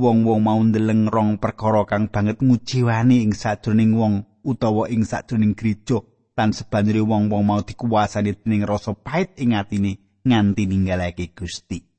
Wong-wong 0.00 0.40
mau 0.40 0.56
ndeleng 0.56 1.04
rong 1.12 1.36
perkara 1.36 1.84
kang 1.84 2.08
banget 2.08 2.40
ngujiwani 2.40 3.20
ing 3.20 3.36
sajroning 3.36 3.92
wong 3.92 4.24
utawa 4.40 4.88
ing 4.88 5.04
sajroning 5.04 5.52
gereja 5.52 6.00
lan 6.32 6.56
sebanjure 6.56 7.04
wong-wong 7.04 7.44
mau 7.44 7.60
dikuasani 7.60 8.32
dening 8.40 8.64
rasa 8.64 8.96
pait 8.96 9.36
ing 9.36 9.52
atine 9.52 10.00
nganti 10.24 10.64
ninggalake 10.64 11.36
Gusti. 11.36 11.93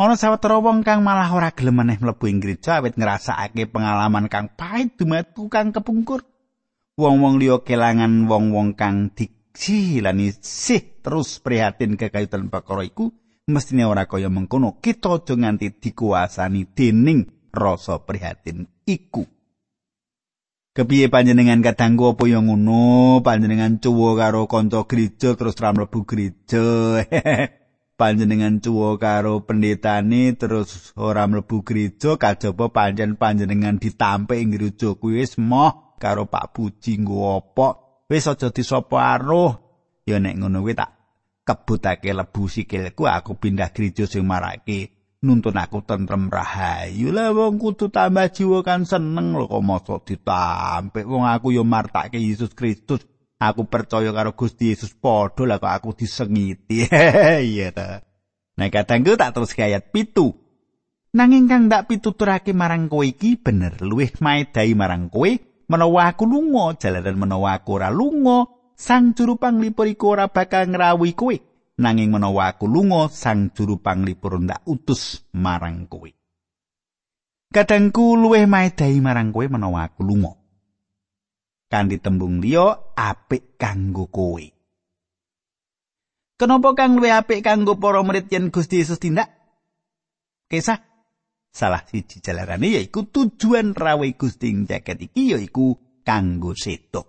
Ana 0.00 0.16
sawetara 0.16 0.64
wong 0.64 0.80
kang 0.80 1.04
malah 1.04 1.28
ora 1.28 1.52
gelem 1.52 1.84
meneh 1.84 2.00
mlebu 2.00 2.24
ing 2.24 2.40
gereja 2.40 2.80
awit 2.80 2.96
ngrasakake 2.96 3.68
pengalaman 3.68 4.32
kang 4.32 4.48
pahit 4.48 4.96
dumetu 4.96 5.52
kang 5.52 5.76
kepungkur. 5.76 6.24
Wong-wong 6.96 7.36
liya 7.36 7.60
kelangan 7.60 8.24
wong-wong 8.24 8.80
kang 8.80 9.12
dicilani 9.12 10.32
sih 10.40 11.04
terus 11.04 11.36
prihatin 11.44 12.00
kekayutan 12.00 12.48
perkara 12.48 12.80
iku 12.88 13.12
mestine 13.44 13.84
ora 13.84 14.08
kaya 14.08 14.32
mengkono 14.32 14.80
kita 14.80 15.20
aja 15.20 15.36
nganti 15.36 15.68
dikuasani 15.68 16.72
dening 16.72 17.52
rasa 17.52 18.00
prihatin 18.00 18.72
iku. 18.88 19.28
Kepiye 20.72 21.12
panjenengan 21.12 21.60
kadangku 21.60 22.16
apa 22.16 22.24
yang 22.24 22.48
ngono 22.48 23.20
panjenengan 23.20 23.76
cuwo 23.84 24.16
karo 24.16 24.48
kanca 24.48 24.80
gereja 24.88 25.36
terus 25.36 25.60
ra 25.60 25.76
mlebu 25.76 26.08
gereja. 26.08 26.64
panjenengan 28.00 28.64
cuwo 28.64 28.96
karo 28.96 29.44
pendetane 29.44 30.32
terus 30.40 30.96
ora 30.96 31.28
mlebu 31.28 31.60
gereja 31.60 32.16
kajaba 32.16 32.72
pancen 32.72 33.20
panjenengan 33.20 33.76
ditampe 33.76 34.40
ing 34.40 34.56
gereja 34.56 34.96
kuwi 34.96 35.20
wis 35.20 35.36
moh 35.36 35.92
karo 36.00 36.24
Pak 36.24 36.56
Puji 36.56 37.04
nggo 37.04 37.36
apa 37.36 37.68
wis 38.08 38.24
aja 38.24 38.48
disapa 38.48 39.20
aruh. 39.20 39.52
Ya 40.08 40.16
nek 40.16 40.40
ngono 40.40 40.64
kuwi 40.64 40.72
tak 40.72 40.96
kebutake 41.44 42.16
lebu 42.16 42.48
sikilku 42.48 43.04
aku 43.04 43.36
pindah 43.36 43.68
gereja 43.76 44.08
sing 44.08 44.24
marake. 44.24 44.96
Nuntun 45.20 45.60
aku 45.60 45.84
tentrem 45.84 46.32
rahayu. 46.32 47.12
Lah 47.12 47.36
wong 47.36 47.60
kudu 47.60 47.92
tambah 47.92 48.32
jiwa 48.32 48.64
kan 48.64 48.88
seneng 48.88 49.36
lho 49.36 49.44
kok 49.44 49.60
mosok 49.60 50.00
ditampe. 50.08 51.04
Wong 51.04 51.28
aku 51.28 51.52
yo 51.52 51.60
martake 51.60 52.16
Yesus 52.16 52.56
Kristus 52.56 53.04
aku 53.40 53.64
percaya 53.66 54.12
karo 54.12 54.36
Gusti 54.36 54.76
Yesus 54.76 54.92
padha 54.92 55.48
lah 55.48 55.56
kok 55.56 55.72
aku 55.72 55.88
disengiti. 55.96 56.84
Iya 57.50 57.72
ta. 57.72 58.04
Nah 58.60 58.68
kadangku 58.68 59.16
tak 59.16 59.32
terus 59.32 59.56
ayat 59.56 59.88
pitu. 59.88 60.36
Nanging 61.16 61.50
kang 61.50 61.66
ndak 61.66 61.90
pituturake 61.90 62.54
marang 62.54 62.86
kowe 62.86 63.02
iki 63.02 63.40
bener. 63.40 63.80
Luwih 63.82 64.12
maedai 64.20 64.76
marang 64.76 65.08
kowe 65.10 65.26
menawa 65.66 66.12
aku 66.12 66.28
lunga. 66.28 66.76
Jalaran 66.76 67.16
menawa 67.16 67.58
aku 67.58 67.80
ora 67.80 67.88
lunga 67.90 68.46
sang 68.76 69.16
juru 69.16 69.40
panglipur 69.40 69.88
iku 69.90 70.14
ora 70.14 70.28
bakal 70.30 70.70
ngrawuhi 70.70 71.16
kowe. 71.16 71.34
Nanging 71.80 72.12
menawa 72.12 72.54
aku 72.54 72.68
lunga 72.68 73.08
sang 73.08 73.50
juru 73.56 73.80
panglipur 73.80 74.38
ndak 74.38 74.62
utus 74.68 75.24
marang 75.34 75.88
kowe. 75.88 76.12
Kadangku 77.50 78.14
luwih 78.14 78.46
maedai 78.46 79.00
marang 79.02 79.34
kowe 79.34 79.48
menawa 79.50 79.90
aku 79.90 80.06
lunga 80.06 80.39
kanthi 81.70 82.02
tembung 82.02 82.42
liya 82.42 82.98
apik 82.98 83.54
kanggo 83.54 84.10
kowe. 84.10 84.42
Kenapa 86.34 86.74
kang 86.74 86.98
luwih 86.98 87.14
apik 87.14 87.46
kanggo 87.46 87.78
para 87.78 88.02
murid 88.02 88.26
yen 88.26 88.50
Gusti 88.50 88.82
Yesus 88.82 88.98
tindak? 88.98 89.30
Kisah 90.50 90.82
salah 91.54 91.86
siji 91.86 92.18
jalarane 92.18 92.74
yaiku 92.74 93.06
tujuan 93.06 93.78
rawe 93.78 94.08
Gusti 94.18 94.50
ing 94.50 94.66
jaket 94.66 94.98
iki 95.06 95.38
yaiku 95.38 95.78
kanggo 96.02 96.58
seto. 96.58 97.06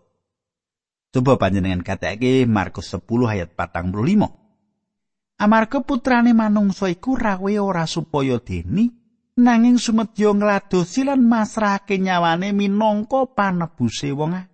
Coba 1.11 1.41
panjenengan 1.41 1.81
katake 1.81 2.45
Markus 2.45 2.93
10 2.93 3.01
ayat 3.27 3.49
45. 3.57 5.41
Amarga 5.41 5.81
putrane 5.81 6.37
manungsa 6.37 6.87
iku 6.93 7.17
rawe 7.17 7.53
ora 7.57 7.89
supaya 7.89 8.37
deni 8.37 8.93
nanging 9.41 9.81
sumedya 9.81 10.37
ngladosi 10.37 11.07
lan 11.07 11.25
masrahake 11.25 11.97
nyawane 11.97 12.53
minangka 12.53 13.25
panebuse 13.31 14.13
wong 14.13 14.50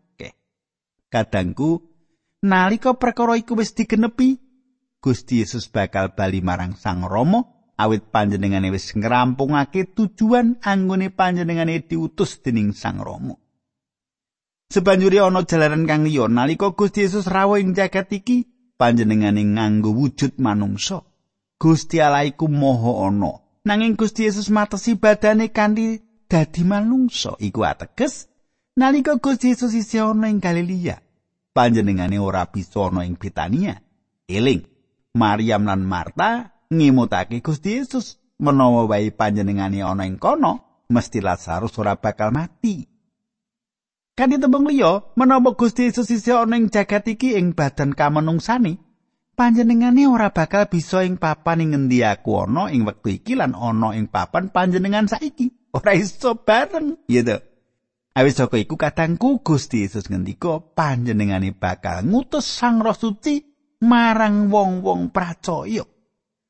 kadangku 1.08 1.84
nalika 2.44 2.96
perkara 2.96 3.36
iku 3.40 3.58
wis 3.60 3.74
digenepi 3.74 4.40
Gusti 4.98 5.40
Yesus 5.40 5.70
bakal 5.72 6.18
bali 6.18 6.42
marang 6.42 6.76
Sang 6.76 7.06
Rama 7.06 7.46
awit 7.78 8.10
panjenengane 8.10 8.74
wis 8.74 8.92
ngrampungake 8.92 9.94
tujuan 9.94 10.58
anggone 10.66 11.14
panjenengane 11.14 11.86
diutus 11.86 12.42
dening 12.42 12.74
Sang 12.74 13.00
Rama. 13.00 13.38
Sebanjuri 14.68 15.24
ana 15.24 15.48
jalaran 15.48 15.88
kang 15.88 16.04
liya 16.04 16.28
nalika 16.28 16.76
Gusti 16.76 17.08
Yesus 17.08 17.30
rawuh 17.30 17.62
ing 17.62 17.72
jagat 17.72 18.12
iki 18.12 18.52
panjenengane 18.76 19.46
nganggo 19.46 19.96
wujud 19.96 20.36
manungsa. 20.42 21.08
Gusti 21.58 22.04
Allah 22.04 22.28
iku 22.28 22.52
maha 22.52 23.08
ana. 23.08 23.42
Nanging 23.64 23.96
Gusti 23.96 24.28
Yesus 24.28 24.52
matesi 24.52 25.00
badane 25.00 25.50
kanthi 25.56 26.04
dadi 26.28 26.62
manungsa 26.68 27.40
iku 27.40 27.64
ateges 27.64 28.28
Nalika 28.78 29.18
Gusti 29.18 29.58
Yesus 29.58 29.74
isih 29.74 30.14
ana 30.14 30.30
ing 30.30 30.38
Galilea, 30.38 31.02
panjenengane 31.50 32.22
ora 32.22 32.46
bisa 32.46 32.86
ana 32.86 33.10
ing 33.10 33.18
Betania. 33.18 33.82
Eling, 34.30 34.70
Maryam 35.18 35.66
lan 35.66 35.82
Marta 35.82 36.54
ngimutake 36.70 37.42
Gusti 37.42 37.82
Yesus 37.82 38.22
menawa 38.38 38.86
wae 38.86 39.10
panjenengane 39.10 39.82
ana 39.82 40.06
ing 40.06 40.22
kono, 40.22 40.86
mesti 40.94 41.26
Lazarus 41.26 41.74
ora 41.82 41.98
bakal 41.98 42.30
mati. 42.30 42.86
Kan 44.14 44.30
ditembung 44.30 44.70
liya, 44.70 45.10
menawa 45.18 45.58
Gusti 45.58 45.90
Yesus 45.90 46.14
isih 46.14 46.46
ana 46.46 46.62
ing 46.62 46.70
jagat 46.70 47.10
iki 47.10 47.34
ing 47.34 47.58
badan 47.58 47.98
kamenungsane, 47.98 48.78
panjenengane 49.34 50.06
ora 50.06 50.30
bakal 50.30 50.70
bisa 50.70 51.02
ing 51.02 51.18
papan 51.18 51.66
ing 51.66 51.74
ngendi 51.74 52.06
aku 52.06 52.46
ana 52.46 52.70
ing 52.70 52.86
wektu 52.86 53.10
iki 53.10 53.34
lan 53.34 53.58
ana 53.58 53.98
ing 53.98 54.06
papan 54.06 54.54
panjenengan 54.54 55.10
saiki. 55.10 55.50
Ora 55.74 55.98
iso 55.98 56.38
bareng, 56.38 57.10
gitu. 57.10 57.42
Awis 58.18 58.42
saka 58.42 58.58
iku 58.58 58.82
katangku 58.82 59.46
Gusti 59.46 59.86
Yesus 59.86 60.10
ngendika 60.10 60.58
panjenengane 60.74 61.54
bakal 61.54 62.02
ngutus 62.02 62.50
Sang 62.50 62.82
Roh 62.82 62.98
Suci 62.98 63.46
marang 63.86 64.50
wong-wong 64.50 65.14
percaya. 65.14 65.86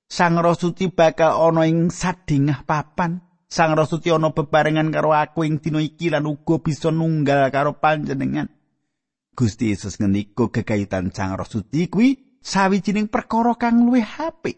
Sang 0.08 0.40
Roh 0.40 0.56
Suci 0.56 0.88
bakal 0.88 1.36
ana 1.36 1.68
ing 1.68 1.92
sadingah 1.92 2.64
papan. 2.64 3.20
Sang 3.52 3.76
Roh 3.76 3.84
Suci 3.84 4.08
ana 4.16 4.32
bebarengan 4.32 4.96
karo 4.96 5.12
aku 5.12 5.44
ing 5.44 5.60
dina 5.60 5.84
iki 5.84 6.08
lan 6.08 6.24
uga 6.24 6.56
bisa 6.64 6.88
nunggal 6.88 7.52
karo 7.52 7.76
panjenengan. 7.76 8.48
Gusti 9.36 9.76
Yesus 9.76 10.00
ngendika 10.00 10.48
gegayutan 10.48 11.12
Sang 11.12 11.36
Roh 11.36 11.44
Suci 11.44 11.92
kuwi 11.92 12.40
sawijining 12.40 13.12
perkara 13.12 13.60
kang 13.60 13.84
luwih 13.84 14.08
apik. 14.08 14.56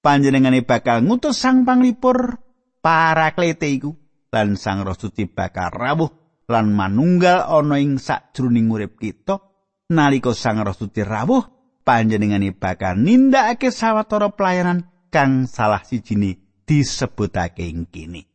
Panjenengane 0.00 0.64
bakal 0.64 1.04
ngutus 1.04 1.36
Sang 1.36 1.68
Panglipur 1.68 2.40
Paraklete 2.80 3.68
iku 3.68 4.05
lan 4.36 4.60
Sang 4.60 4.84
Roh 4.84 4.92
Suci 4.92 5.24
bakal 5.24 5.72
rawuh 5.72 6.12
lan 6.52 6.76
manunggal 6.76 7.48
ana 7.48 7.80
ing 7.80 7.96
sakjroning 7.96 8.68
urip 8.68 9.00
kita 9.00 9.40
nalika 9.88 10.36
Sang 10.36 10.60
Roh 10.60 10.76
Suci 10.76 11.00
rawuh 11.00 11.40
panjenengane 11.80 12.52
bakal 12.52 13.00
nindakake 13.00 13.72
sawetara 13.72 14.36
pelayanan 14.36 14.84
kang 15.08 15.48
salah 15.48 15.80
sijine 15.80 16.60
disebutake 16.68 17.64
ing 17.64 17.88
kene. 17.88 18.28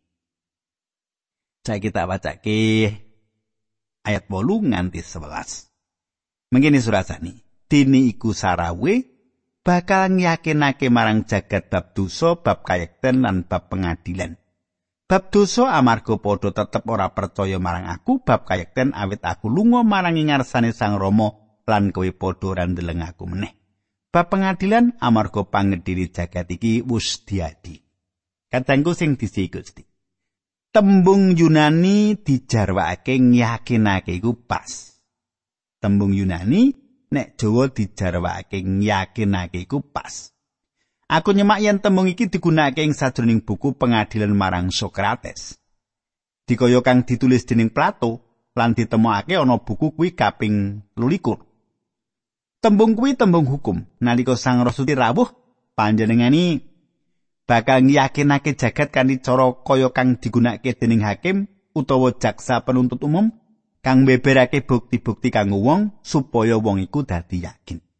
Saya 1.61 1.77
kita 1.77 2.09
bacake 2.09 2.89
ayat 4.01 4.25
8 4.25 4.71
nganti 4.73 4.97
11. 5.05 5.69
Mengkini 6.49 6.81
surasani, 6.81 7.33
dini 7.69 8.09
iku 8.09 8.33
sarawe 8.33 8.95
bakal 9.61 10.09
nyakinake 10.17 10.89
marang 10.89 11.29
jagat 11.29 11.69
bab 11.69 11.93
dosa, 11.93 12.33
bab 12.41 12.65
kayekten 12.65 13.21
lan 13.21 13.45
bab 13.45 13.69
pengadilan. 13.69 14.40
Bab 15.11 15.27
dosa 15.27 15.75
amarga 15.75 16.15
padha 16.23 16.55
tetep 16.55 16.87
ora 16.87 17.11
percaya 17.11 17.59
marang 17.59 17.91
aku 17.91 18.23
bab 18.23 18.47
kayekten 18.47 18.95
awit 18.95 19.19
aku 19.27 19.51
lunga 19.51 19.83
marang 19.83 20.15
ngarsane 20.15 20.71
Sang 20.71 20.95
Rama 20.95 21.35
lan 21.67 21.91
kowe 21.91 22.07
padha 22.15 22.55
ora 22.55 22.63
ndeleng 22.63 23.03
aku 23.03 23.27
meneh. 23.27 23.51
Bab 24.07 24.31
pengadilan 24.31 24.95
amarga 25.03 25.43
pangediri 25.43 26.15
jagat 26.15 26.47
iki 26.55 26.79
wis 26.87 27.27
diadi. 27.27 27.75
Katengku 28.47 28.95
sing 28.95 29.19
disi 29.19 29.51
Gusti. 29.51 29.83
Tembung 30.71 31.35
Yunani 31.35 32.15
dijarwakake 32.15 33.19
yakinake 33.19 34.15
iku 34.15 34.31
pas. 34.47 34.95
Tembung 35.83 36.15
Yunani 36.15 36.71
nek 37.11 37.35
Jawa 37.35 37.67
dijarwakake 37.67 38.63
yakinake 38.63 39.67
iku 39.67 39.83
pas. 39.83 40.31
Aku 41.11 41.35
nyemak 41.35 41.59
yen 41.59 41.83
tembung 41.83 42.07
iki 42.07 42.31
digunakake 42.31 42.87
ing 42.87 42.95
sajroning 42.95 43.43
buku 43.43 43.75
pengadilan 43.75 44.31
marang 44.31 44.71
Sokrates. 44.71 45.59
Dikaya 46.47 46.79
kang 46.79 47.03
ditulis 47.03 47.43
dening 47.43 47.67
Plato 47.67 48.23
lan 48.55 48.71
ditemokake 48.71 49.35
ana 49.35 49.59
buku 49.59 49.91
kuwi 49.91 50.15
kaping 50.15 50.87
12. 50.95 52.63
Tembung 52.63 52.95
kuwi 52.95 53.19
tembung 53.19 53.43
hukum. 53.43 53.83
Nalika 53.99 54.39
Sang 54.39 54.63
Roh 54.63 54.71
Suci 54.71 54.95
rawuh, 54.95 55.27
panjenengani 55.75 56.63
bakal 57.43 57.83
yakinake 57.91 58.55
jagat 58.55 58.95
kanthi 58.95 59.19
cara 59.19 59.51
kaya 59.67 59.91
kang 59.91 60.15
digunakake 60.15 60.79
dening 60.79 61.03
hakim 61.03 61.51
utawa 61.75 62.15
jaksa 62.15 62.63
penuntut 62.63 63.03
umum 63.03 63.35
kang 63.83 64.07
beberake 64.07 64.63
bukti-bukti 64.63 65.27
kanggo 65.27 65.59
wong 65.59 65.91
supaya 66.07 66.55
wong 66.55 66.79
iku 66.79 67.03
dadi 67.03 67.43
yakin. 67.43 67.90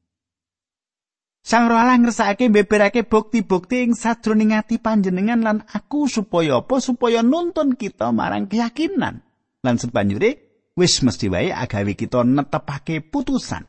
Sang 1.42 1.66
Roh 1.66 1.82
Allah 1.82 1.98
ngersakake 1.98 2.54
beberake 2.54 3.02
bukti-bukti 3.02 3.82
ing 3.82 3.98
sajroning 3.98 4.54
ati 4.54 4.78
panjenengan 4.78 5.42
lan 5.42 5.58
aku 5.66 6.06
supaya 6.06 6.62
apa 6.62 6.78
supaya 6.78 7.26
nuntun 7.26 7.74
kita 7.74 8.14
marang 8.14 8.46
keyakinan. 8.46 9.26
Lan 9.66 9.76
sebanjure 9.82 10.38
wis 10.78 11.02
mesti 11.02 11.34
wae 11.34 11.50
agawe 11.50 11.98
kita 11.98 12.22
netepake 12.22 13.02
putusan. 13.02 13.66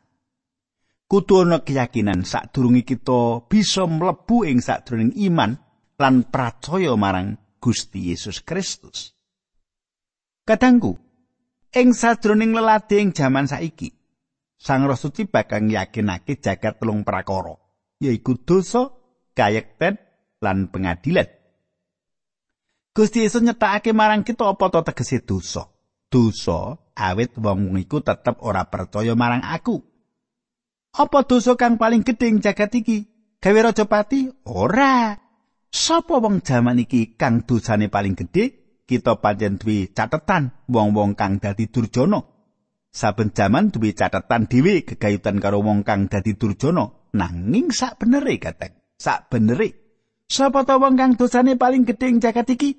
Kudu 1.09 1.45
ana 1.45 1.65
keyakinan 1.65 2.29
sadurunge 2.29 2.85
kita 2.85 3.49
bisa 3.49 3.89
mlebu 3.89 4.49
ing 4.49 4.61
sadroning 4.61 5.13
iman 5.33 5.57
lan 5.97 6.29
percaya 6.29 6.93
marang 6.97 7.41
Gusti 7.57 8.13
Yesus 8.13 8.45
Kristus. 8.45 9.17
Kadangku, 10.45 10.99
ing 11.73 11.95
sadroning 11.97 12.53
lelade 12.57 13.01
ing 13.01 13.15
jaman 13.15 13.47
saiki, 13.47 13.93
Sang 14.59 14.87
Roh 14.87 14.99
Suci 14.99 15.27
bakal 15.27 15.71
yakinake 15.71 16.39
jagat 16.39 16.83
telung 16.83 17.07
prakara, 17.07 17.55
yaiku 18.03 18.35
dosa, 18.43 18.91
kayekten, 19.39 20.03
lan 20.43 20.67
pengadilan. 20.75 21.31
Gusti 22.93 23.25
Yesus 23.25 23.41
nyetakake 23.41 23.95
marang 23.95 24.27
kita 24.27 24.45
apa 24.45 24.69
to 24.69 24.83
tegese 24.85 25.25
dosa. 25.25 25.71
Dosa 26.13 26.77
awit 26.93 27.33
wong 27.41 27.73
iku 27.81 28.05
tetep 28.05 28.43
ora 28.45 28.69
percaya 28.69 29.17
marang 29.17 29.41
aku. 29.41 29.81
Apa 30.93 31.25
dosa 31.25 31.57
kang 31.57 31.81
paling 31.81 32.05
gedhe 32.05 32.29
ing 32.29 32.45
jagat 32.45 32.69
iki? 32.77 33.09
Gawe 33.41 33.59
raja 33.65 33.89
pati? 33.89 34.29
Ora. 34.45 35.17
Sapa 35.73 36.21
wong 36.21 36.45
jaman 36.45 36.85
iki 36.85 37.17
kang 37.17 37.49
dosane 37.49 37.89
paling 37.89 38.13
gedhe? 38.13 38.61
Kita 38.85 39.17
pancen 39.25 39.57
duwe 39.57 39.89
catetan 39.97 40.53
wong-wong 40.69 41.17
kang 41.17 41.41
dadi 41.41 41.65
durjana. 41.73 42.21
Saben 42.93 43.33
jaman 43.33 43.73
duwe 43.73 43.97
catetan 43.97 44.45
dhewe 44.45 44.85
gegayutan 44.85 45.41
karo 45.41 45.65
wong 45.65 45.81
kang 45.81 46.13
dadi 46.13 46.37
durjana. 46.37 46.93
Nanging 47.17 47.73
sak 47.73 47.97
benere 48.01 48.37
benere. 49.33 49.69
Sapa 50.29 50.65
ta 50.65 50.77
wong 50.77 50.97
kang 50.97 51.13
dosane 51.17 51.57
paling 51.57 51.89
gedhe 51.89 52.09
ing 52.09 52.21
jagat 52.21 52.53
iki? 52.53 52.77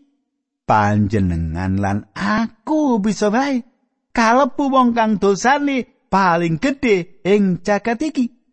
Panjenengan 0.70 1.82
lan 1.82 1.98
aku 2.14 3.02
bisa 3.02 3.34
wae 3.34 3.66
kalebu 4.14 4.70
wong 4.70 4.94
kang 4.94 5.18
dosane 5.18 6.08
paling 6.10 6.62
gedhe 6.62 7.22
ing 7.26 7.66
jagat 7.66 8.02
iki. 8.06 8.44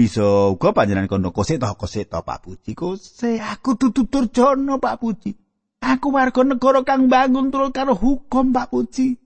bisa 0.00 0.48
uga 0.56 0.72
panjenengan 0.72 1.12
kono 1.12 1.28
kose 1.28 1.60
to 1.60 1.68
kose 1.76 2.08
to 2.08 2.24
Pak 2.24 2.40
Puji 2.40 2.72
kose 2.72 3.36
aku 3.36 3.76
dudu 3.76 4.08
durjana 4.08 4.80
Pak 4.80 4.96
Puji 4.96 5.36
aku 5.84 6.08
warga 6.16 6.40
negara 6.40 6.80
kang 6.88 7.12
bangun 7.12 7.52
turut 7.52 7.68
karo 7.76 7.92
hukum 7.92 8.48
Pak 8.48 8.72
Puji 8.72 9.19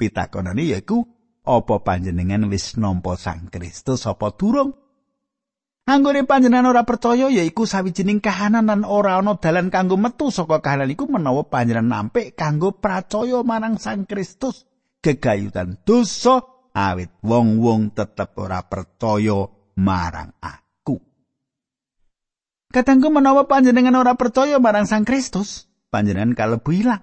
pitakonane 0.00 0.64
yaiku 0.64 1.04
apa 1.44 1.84
panjenengan 1.84 2.48
wis 2.48 2.80
nampa 2.80 3.20
Sang 3.20 3.52
Kristus 3.52 4.08
apa 4.08 4.32
durung 4.32 4.72
Anggone 5.84 6.22
panjenengan 6.22 6.70
ora 6.70 6.86
percaya 6.86 7.28
yaiku 7.28 7.68
sawijining 7.68 8.22
kahanan 8.22 8.70
lan 8.70 8.82
ora 8.88 9.20
ana 9.20 9.36
dalan 9.36 9.68
kanggo 9.68 10.00
metu 10.00 10.32
saka 10.32 10.64
kahanan 10.64 10.88
iku 10.88 11.04
menawa 11.04 11.44
panjenengan 11.44 12.08
nampik 12.08 12.32
kanggo 12.32 12.72
percaya 12.72 13.44
marang 13.44 13.76
Sang 13.76 14.08
Kristus 14.08 14.70
gegayutan 15.04 15.80
dosa 15.82 16.44
awit 16.76 17.10
wong-wong 17.24 17.90
tetep 17.96 18.36
ora 18.38 18.62
percaya 18.62 19.50
marang 19.74 20.30
aku. 20.38 21.00
Katanggu 22.70 23.10
menawa 23.10 23.50
panjenengan 23.50 23.98
ora 23.98 24.14
percaya 24.14 24.62
marang 24.62 24.86
Sang 24.86 25.02
Kristus, 25.02 25.66
panjenengan 25.90 26.38
kalebu 26.38 26.70
ilang. 26.70 27.02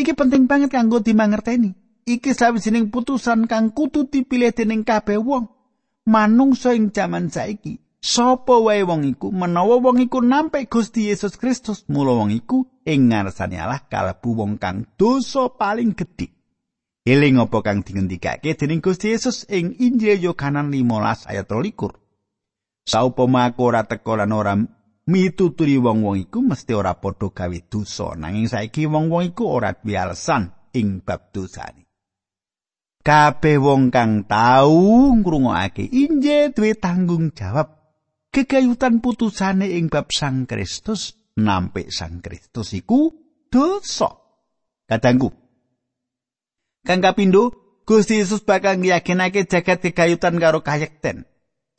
Iki 0.00 0.16
penting 0.16 0.48
banget 0.48 0.72
kanggo 0.72 1.04
dimangerteni. 1.04 1.76
Iki 2.08 2.32
sawijining 2.32 2.88
putusan 2.88 3.44
kang 3.44 3.76
kudu 3.76 4.08
dipilih 4.08 4.56
dening 4.56 4.80
kabeh 4.80 5.20
wong. 5.20 5.52
Manungsa 6.08 6.72
ing 6.72 6.88
jaman 6.96 7.28
saiki, 7.28 7.76
sapa 8.00 8.56
wae 8.56 8.80
wong 8.80 9.04
iku 9.04 9.28
menawa 9.28 9.76
wong 9.76 10.00
iku 10.00 10.24
nampik 10.24 10.72
Gusti 10.72 11.12
Yesus 11.12 11.36
Kristus, 11.36 11.84
mula 11.92 12.16
wong 12.16 12.32
iku 12.32 12.64
ing 12.88 13.12
ngarsane 13.12 13.60
Allah 13.60 13.84
kalebu 13.84 14.40
wong 14.40 14.56
kang 14.56 14.88
dosa 14.96 15.52
paling 15.52 15.92
gedhe. 15.92 16.32
Eling 17.04 17.36
apa 17.36 17.60
kang 17.60 17.84
dingendikake 17.84 18.56
dening 18.56 18.80
Gusti 18.80 19.12
Yesus 19.12 19.44
ing 19.52 19.76
Injil 19.76 20.16
Yohanes 20.24 20.72
15 20.72 21.28
ayat 21.28 21.44
23. 21.44 22.88
Saupama 22.88 23.44
aku 23.44 23.68
ora 23.68 23.84
teka 23.84 24.16
lan 24.16 24.32
ora 24.32 24.56
mituturi 25.10 25.74
wong-wong 25.82 26.30
iku 26.30 26.38
mesti 26.46 26.70
ora 26.70 26.94
padha 26.94 27.34
gawe 27.34 27.58
dosa 27.66 28.14
nanging 28.14 28.46
saiki 28.46 28.86
wong-wong 28.86 29.34
iku 29.34 29.50
ora 29.50 29.74
duwe 29.74 29.98
alasan 29.98 30.54
ing 30.70 31.02
bab 31.02 31.34
dosane. 31.34 31.90
Kabeh 33.02 33.58
wong 33.58 33.90
kang 33.90 34.28
tau 34.28 35.10
ngrungokake 35.18 35.88
Injil 35.88 36.54
duwe 36.54 36.78
tanggung 36.78 37.34
jawab 37.34 37.74
kegayutan 38.30 39.02
putusane 39.02 39.74
ing 39.74 39.90
bab 39.90 40.12
Sang 40.14 40.46
Kristus 40.46 41.34
nampik 41.34 41.90
Sang 41.90 42.22
Kristus 42.22 42.70
iku 42.76 43.10
dosa. 43.50 44.14
Kadangku, 44.90 45.30
Kang 46.82 46.98
kapindho, 46.98 47.54
Gusti 47.86 48.18
Yesus 48.18 48.42
bakal 48.42 48.82
ngiyakinake 48.82 49.46
jagat 49.46 49.78
kegayutan 49.86 50.42
karo 50.42 50.66
kayekten. 50.66 51.29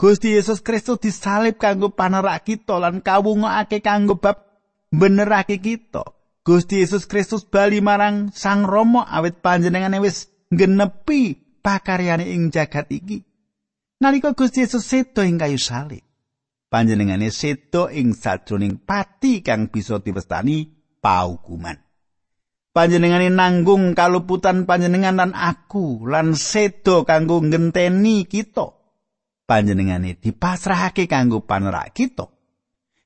Gusti 0.02 0.34
Yesus 0.34 0.66
Kristus 0.66 0.98
disalib 0.98 1.62
kanggo 1.62 1.94
panerak 1.94 2.50
kita 2.50 2.82
lan 2.82 3.06
kawungake 3.06 3.86
kanggo 3.86 4.18
bab 4.18 4.50
benerake 4.90 5.62
kita. 5.62 6.02
Gusti 6.42 6.82
Yesus 6.82 7.06
Kristus 7.06 7.46
bali 7.46 7.86
marang 7.86 8.34
Sang 8.34 8.66
Rama 8.66 9.06
awit 9.06 9.46
panjenengane 9.46 10.02
wis 10.02 10.26
genepi 10.50 11.38
pakaryane 11.62 12.34
ing 12.34 12.50
jagat 12.50 12.90
iki. 12.90 13.22
Nalika 14.02 14.34
Gusti 14.34 14.66
Yesus 14.66 14.90
sedo 14.90 15.22
ing 15.22 15.38
kayu 15.38 15.62
salib, 15.62 16.02
panjenengane 16.74 17.30
sedo 17.30 17.86
ing 17.94 18.18
sajroning 18.18 18.82
pati 18.82 19.46
kang 19.46 19.70
bisa 19.70 20.02
diwestani 20.02 20.66
paukuman. 20.98 21.78
panjenengane 22.74 23.30
nanggung 23.30 23.94
kaluputan 23.94 24.66
panjenengan 24.66 25.22
lan 25.22 25.32
aku 25.38 26.10
lan 26.10 26.34
sedo 26.34 27.06
kanggo 27.06 27.38
ngenteni 27.46 28.26
kita 28.26 28.81
panjenengane 29.52 30.16
dipasrahake 30.16 31.12
kanggo 31.12 31.44
panerak 31.44 31.92
kita. 31.92 32.32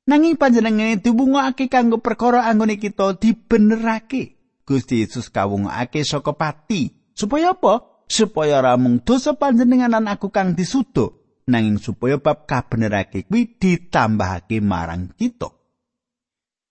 Nanging 0.05 0.38
panjenengane 0.38 1.01
dibungokake 1.01 1.65
kanggo 1.65 1.97
perkara 1.97 2.45
anggone 2.45 2.77
kita 2.77 3.17
dibenerake. 3.17 4.38
Gusti 4.62 5.01
Yesus 5.01 5.34
kawungake 5.34 6.05
saka 6.05 6.38
pati. 6.38 6.93
Supaya 7.17 7.58
apa? 7.58 8.05
Supaya 8.05 8.62
ora 8.62 8.77
mung 8.77 9.01
dosa 9.01 9.34
panjenengan 9.34 9.89
lan 9.97 10.05
aku 10.05 10.29
kang 10.29 10.53
disudo. 10.53 11.25
Nanging 11.49 11.81
supaya 11.81 12.21
bab 12.21 12.45
kabenerake 12.45 13.25
kuwi 13.25 13.58
ditambahake 13.58 14.62
marang 14.62 15.17
kita. 15.17 15.49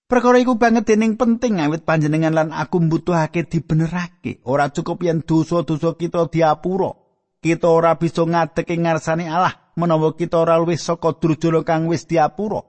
Perkara 0.07 0.39
iku 0.39 0.55
banget 0.55 0.95
dening 0.95 1.19
penting 1.19 1.59
awit 1.59 1.83
panjenengan 1.83 2.31
lan 2.31 2.49
aku 2.55 2.79
mbutuhake 2.79 3.51
dibenerake. 3.51 4.39
Ora 4.47 4.71
cukup 4.71 5.03
yen 5.03 5.27
dosa-dosa 5.27 5.99
kita 5.99 6.31
diapura. 6.31 6.95
Kita 7.43 7.67
ora 7.67 7.99
bisa 7.99 8.23
ngadeke 8.23 8.79
ngarsane 8.79 9.27
Allah 9.27 9.64
menawa 9.75 10.15
kita 10.19 10.43
ora 10.43 10.59
luwih 10.59 10.79
saka 10.79 11.15
durjana 11.15 11.63
kang 11.63 11.91
wis 11.91 12.07
diapura. 12.09 12.63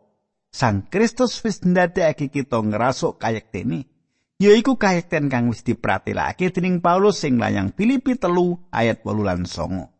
Sang 0.51 0.87
Kristus 0.87 1.41
wis 1.43 1.61
ndadekake 1.61 2.31
kita 2.31 2.61
ngrasuk 2.61 3.19
kayektene. 3.19 3.87
Yaiku 4.39 4.75
kayekten 4.75 5.31
kang 5.31 5.47
wis 5.47 5.63
dipratelake 5.63 6.51
dening 6.51 6.83
Paulus 6.83 7.23
sing 7.23 7.39
layang 7.39 7.71
Filipi 7.71 8.19
telu 8.19 8.59
ayat 8.71 9.03
8 9.03 9.23
lan 9.23 9.47
9. 9.47 9.95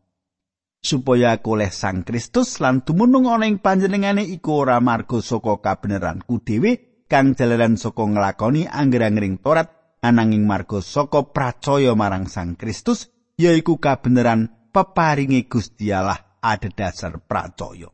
supaya 0.85 1.33
aku 1.33 1.57
oleh 1.57 1.73
Sang 1.73 2.05
Kristus 2.05 2.61
lan 2.61 2.85
tumunung 2.85 3.25
ana 3.25 3.49
ing 3.49 3.57
panjenengane 3.57 4.21
iku 4.21 4.61
ora 4.61 4.77
marga 4.77 5.17
saka 5.17 5.57
kabeneranku 5.57 6.45
dhewe 6.45 7.01
kang 7.09 7.33
jalaran 7.33 7.73
saka 7.73 8.05
nglakoni 8.05 8.69
angger-angering 8.69 9.41
Torat 9.41 9.97
ananging 10.05 10.45
marga 10.45 10.85
saka 10.85 11.25
pracaya 11.25 11.97
marang 11.97 12.29
Sang 12.29 12.53
Kristus 12.53 13.09
yaiku 13.41 13.81
kabeneran 13.81 14.69
peparingi 14.69 15.49
Gusti 15.49 15.89
Allah 15.89 16.34
adhedhasar 16.45 17.25
pracaya. 17.25 17.89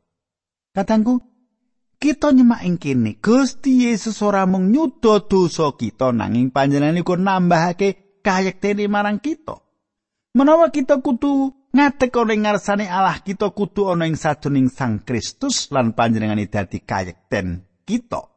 Katangku, 0.76 1.24
kita 1.96 2.36
nyemak 2.36 2.68
ing 2.68 2.76
kene 2.76 3.16
Gusti 3.24 3.88
Yesus 3.88 4.20
ora 4.20 4.44
mung 4.44 4.68
nyuda 4.72 5.24
dosa 5.32 5.72
kita 5.76 6.12
nanging 6.12 6.52
panjenengan 6.52 7.00
iku 7.00 7.16
nambahake 7.16 8.20
kayektene 8.20 8.92
marang 8.92 9.24
kita. 9.24 9.64
Menawa 10.36 10.72
kita 10.72 11.00
kudu 11.00 11.52
ngatek 11.72 12.16
ana 12.20 12.32
ing 12.36 12.42
ngarsane 12.44 12.86
Allah, 12.88 13.20
kita 13.24 13.52
kudu 13.56 13.92
ana 13.92 14.08
ing 14.08 14.20
sajroning 14.20 14.68
Sang 14.68 15.04
Kristus 15.04 15.72
lan 15.72 15.96
panjenengane 15.96 16.48
dadi 16.48 16.84
kayekten 16.84 17.64
kita. 17.88 18.32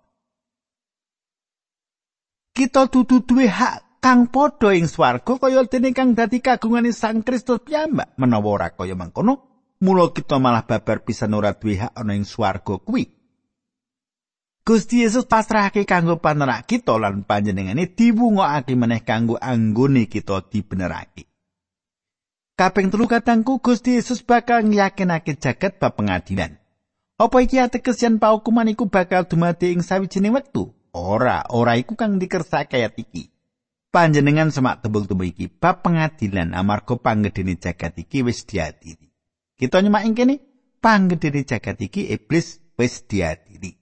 kita 2.54 2.86
dudu 2.86 3.26
duwe 3.26 3.50
hak 3.50 3.98
kang 3.98 4.30
padha 4.30 4.70
ing 4.78 4.86
swarga 4.86 5.34
kaya 5.42 5.66
dene 5.66 5.90
kang 5.90 6.14
dadi 6.14 6.38
kagungane 6.38 6.94
Sang 6.94 7.26
Kristus 7.26 7.66
piyambak 7.66 8.14
menawa 8.14 8.48
ora 8.48 8.68
kaya 8.70 8.94
mangkono 8.94 9.53
mula 9.82 10.12
kita 10.14 10.38
malah 10.38 10.66
babar 10.68 11.02
pisan 11.02 11.34
ora 11.34 11.56
duwe 11.56 11.80
hak 11.80 11.96
ana 11.96 12.14
ing 12.14 12.28
swarga 12.28 12.78
kuwi 12.78 13.14
Gusti 14.64 15.04
Yesus 15.04 15.28
pasrahake 15.28 15.84
kanggo 15.84 16.24
panerak 16.24 16.64
kita 16.64 16.96
lan 16.96 17.28
panjenengane 17.28 17.84
diwungokake 17.84 18.72
meneh 18.72 19.04
kanggo 19.04 19.36
anggone 19.36 20.08
kita 20.08 20.40
dibenerake. 20.48 21.28
Kaping 22.56 22.88
telu 22.88 23.04
katangku 23.04 23.60
Gusti 23.60 24.00
Yesus 24.00 24.24
bakal 24.24 24.64
ngyakinake 24.64 25.36
jagat 25.36 25.76
bab 25.76 26.00
pengadilan. 26.00 26.56
Apa 27.20 27.44
iki 27.44 27.60
ateges 27.60 28.00
yen 28.00 28.16
paukuman 28.16 28.64
iku 28.72 28.88
bakal 28.88 29.28
dumadi 29.28 29.76
ing 29.76 29.84
sawijining 29.84 30.32
wektu? 30.32 30.72
Ora, 30.96 31.44
ora 31.52 31.76
iku 31.76 31.92
kang 31.92 32.16
dikersake 32.16 32.80
ayat 32.80 32.96
iki. 32.96 33.28
Panjenengan 33.92 34.48
semak 34.48 34.80
tembung-tembung 34.80 35.28
iki 35.28 35.52
bab 35.52 35.84
pengadilan 35.84 36.56
amarga 36.56 36.96
panggedene 36.96 37.60
jagat 37.60 38.00
iki 38.00 38.24
wis 38.24 38.48
diadili. 38.48 39.12
Kita 39.54 39.78
nyemak 39.78 40.02
ing 40.06 40.14
kene 40.18 40.34
panggedene 40.82 41.46
jagat 41.46 41.78
iki 41.78 42.10
iblis 42.10 42.58
wis 42.74 43.06
diadili. 43.06 43.78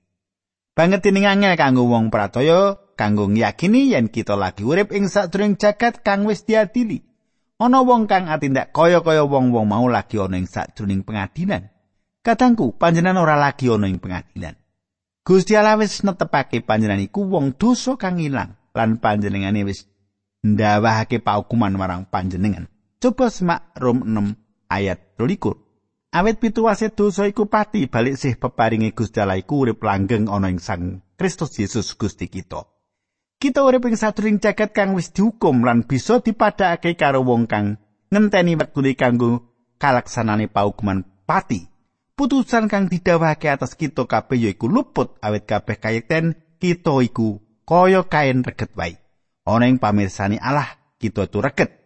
Banget 0.72 1.04
ini 1.08 1.24
ngangel 1.24 1.56
kanggo 1.56 1.84
wong 1.88 2.08
pratoyo, 2.08 2.92
kanggo 2.96 3.28
ngiyakini 3.28 3.92
yen 3.92 4.08
kita 4.08 4.36
lagi 4.36 4.64
urip 4.64 4.92
ing 4.92 5.08
sadurung 5.08 5.56
jagat 5.56 6.00
kang 6.04 6.28
wis 6.28 6.44
diadili. 6.44 7.04
Ana 7.60 7.84
wong 7.84 8.08
kang 8.08 8.26
atindak 8.28 8.72
kaya-kaya 8.74 9.22
wong-wong 9.28 9.68
mau 9.68 9.86
lagi 9.86 10.18
ana 10.18 10.40
ing 10.40 10.48
sadurung 10.48 11.04
pengadilan. 11.04 11.68
Katangku, 12.22 12.74
panjenengan 12.78 13.22
ora 13.22 13.36
lagi 13.36 13.68
ana 13.68 13.88
ing 13.88 14.00
pengadilan. 14.00 14.56
Gusti 15.22 15.54
Allah 15.54 15.78
wis 15.78 16.02
netepake 16.02 16.66
panjenengan 16.66 17.06
iku 17.06 17.22
wong 17.30 17.54
dosa 17.54 17.94
kang 17.94 18.18
ilang 18.18 18.58
lan 18.74 18.98
panjenengane 18.98 19.62
wis 19.62 19.86
ndawahake 20.42 21.22
paukuman 21.22 21.70
marang 21.78 22.10
panjenengan. 22.10 22.66
Coba 22.98 23.30
semak 23.30 23.70
Rom 23.78 24.02
6 24.02 24.41
ayat 24.72 25.20
12. 25.20 25.72
Awit 26.12 26.36
pituwase 26.44 26.92
dosa 26.92 27.24
iku 27.24 27.48
pati 27.48 27.88
balik 27.88 28.20
sih 28.20 28.36
peparinge 28.36 28.92
Gusti 28.92 29.20
Allah 29.20 29.40
iku 29.40 29.64
urip 29.64 29.80
langgeng 29.80 30.28
ana 30.28 30.52
ing 30.52 30.60
Sang 30.60 31.00
Kristus 31.16 31.56
Yesus 31.56 31.96
Gusti 31.96 32.28
kita. 32.28 32.68
Kita 33.40 33.64
urip 33.64 33.88
ing 33.88 33.96
satring 33.96 34.36
jagat 34.36 34.76
kang 34.76 34.92
wis 34.92 35.08
dihukum 35.08 35.64
lan 35.64 35.88
bisa 35.88 36.20
dipadhakake 36.20 37.00
karo 37.00 37.24
wong 37.24 37.48
kang 37.48 37.80
ngenteni 38.12 38.60
wektune 38.60 38.92
kanggo 38.92 39.48
kalaksanane 39.80 40.52
paukuman 40.52 41.08
pati. 41.24 41.64
Putusan 42.12 42.68
kang 42.68 42.92
didhawuhake 42.92 43.48
atas 43.48 43.72
kita 43.72 44.04
kabeh 44.04 44.52
yaiku 44.52 44.68
luput 44.68 45.16
awit 45.24 45.48
kabeh 45.48 45.80
kayekten 45.80 46.36
kita 46.60 47.00
iku 47.02 47.40
kaya 47.64 48.04
kain 48.04 48.44
reget 48.44 48.70
wae. 48.76 49.00
Ana 49.48 49.64
ing 49.64 49.80
pamirsani 49.80 50.36
Allah 50.36 50.76
kita 51.00 51.24
tu 51.26 51.40
reget 51.42 51.81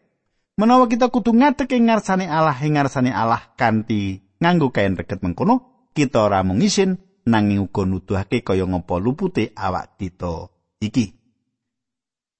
Menawa 0.56 0.88
kita 0.88 1.12
kudu 1.12 1.36
ing 1.36 1.84
ngarsane 1.84 2.24
Allah 2.32 2.56
ing 2.64 2.80
ngarsane 2.80 3.12
Allah 3.12 3.44
kanthi 3.60 4.24
nganggo 4.40 4.72
kain 4.72 4.96
reget 4.96 5.20
mengkono, 5.20 5.84
kita 5.92 6.32
ora 6.32 6.40
mung 6.40 6.64
isin 6.64 6.96
nanging 7.28 7.60
uga 7.68 7.84
nuduhake 7.84 8.40
kaya 8.40 8.64
ngapa 8.64 8.96
lupute 8.96 9.52
awak 9.52 10.00
kita 10.00 10.48
iki. 10.80 11.12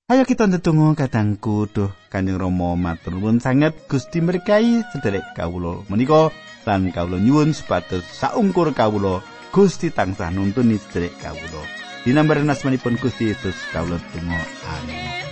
Ayo 0.08 0.24
kita 0.24 0.48
ndedonga 0.48 0.96
kadangku 0.96 1.68
duh 1.68 1.92
Kanjeng 2.08 2.40
Rama 2.40 2.72
matur 2.72 3.20
nuwun 3.20 3.36
sanget 3.36 3.76
Gusti 3.84 4.24
berkahi 4.24 4.80
sederek 4.96 5.36
kawula 5.36 5.84
menika 5.92 6.32
lan 6.64 6.88
kawula 6.96 7.20
nyuwun 7.20 7.52
supados 7.52 8.06
saungkur 8.16 8.72
kawula 8.72 9.20
Gusti 9.52 9.92
tansah 9.92 10.32
nuntun 10.32 10.72
sederek 10.72 11.12
kawula. 11.20 11.68
Dinambaran 12.08 12.48
asmanipun 12.48 12.96
Gusti 12.96 13.28
Yesus 13.28 13.60
kawula 13.76 14.00
tunggu 14.08 14.40
amin. 14.72 15.25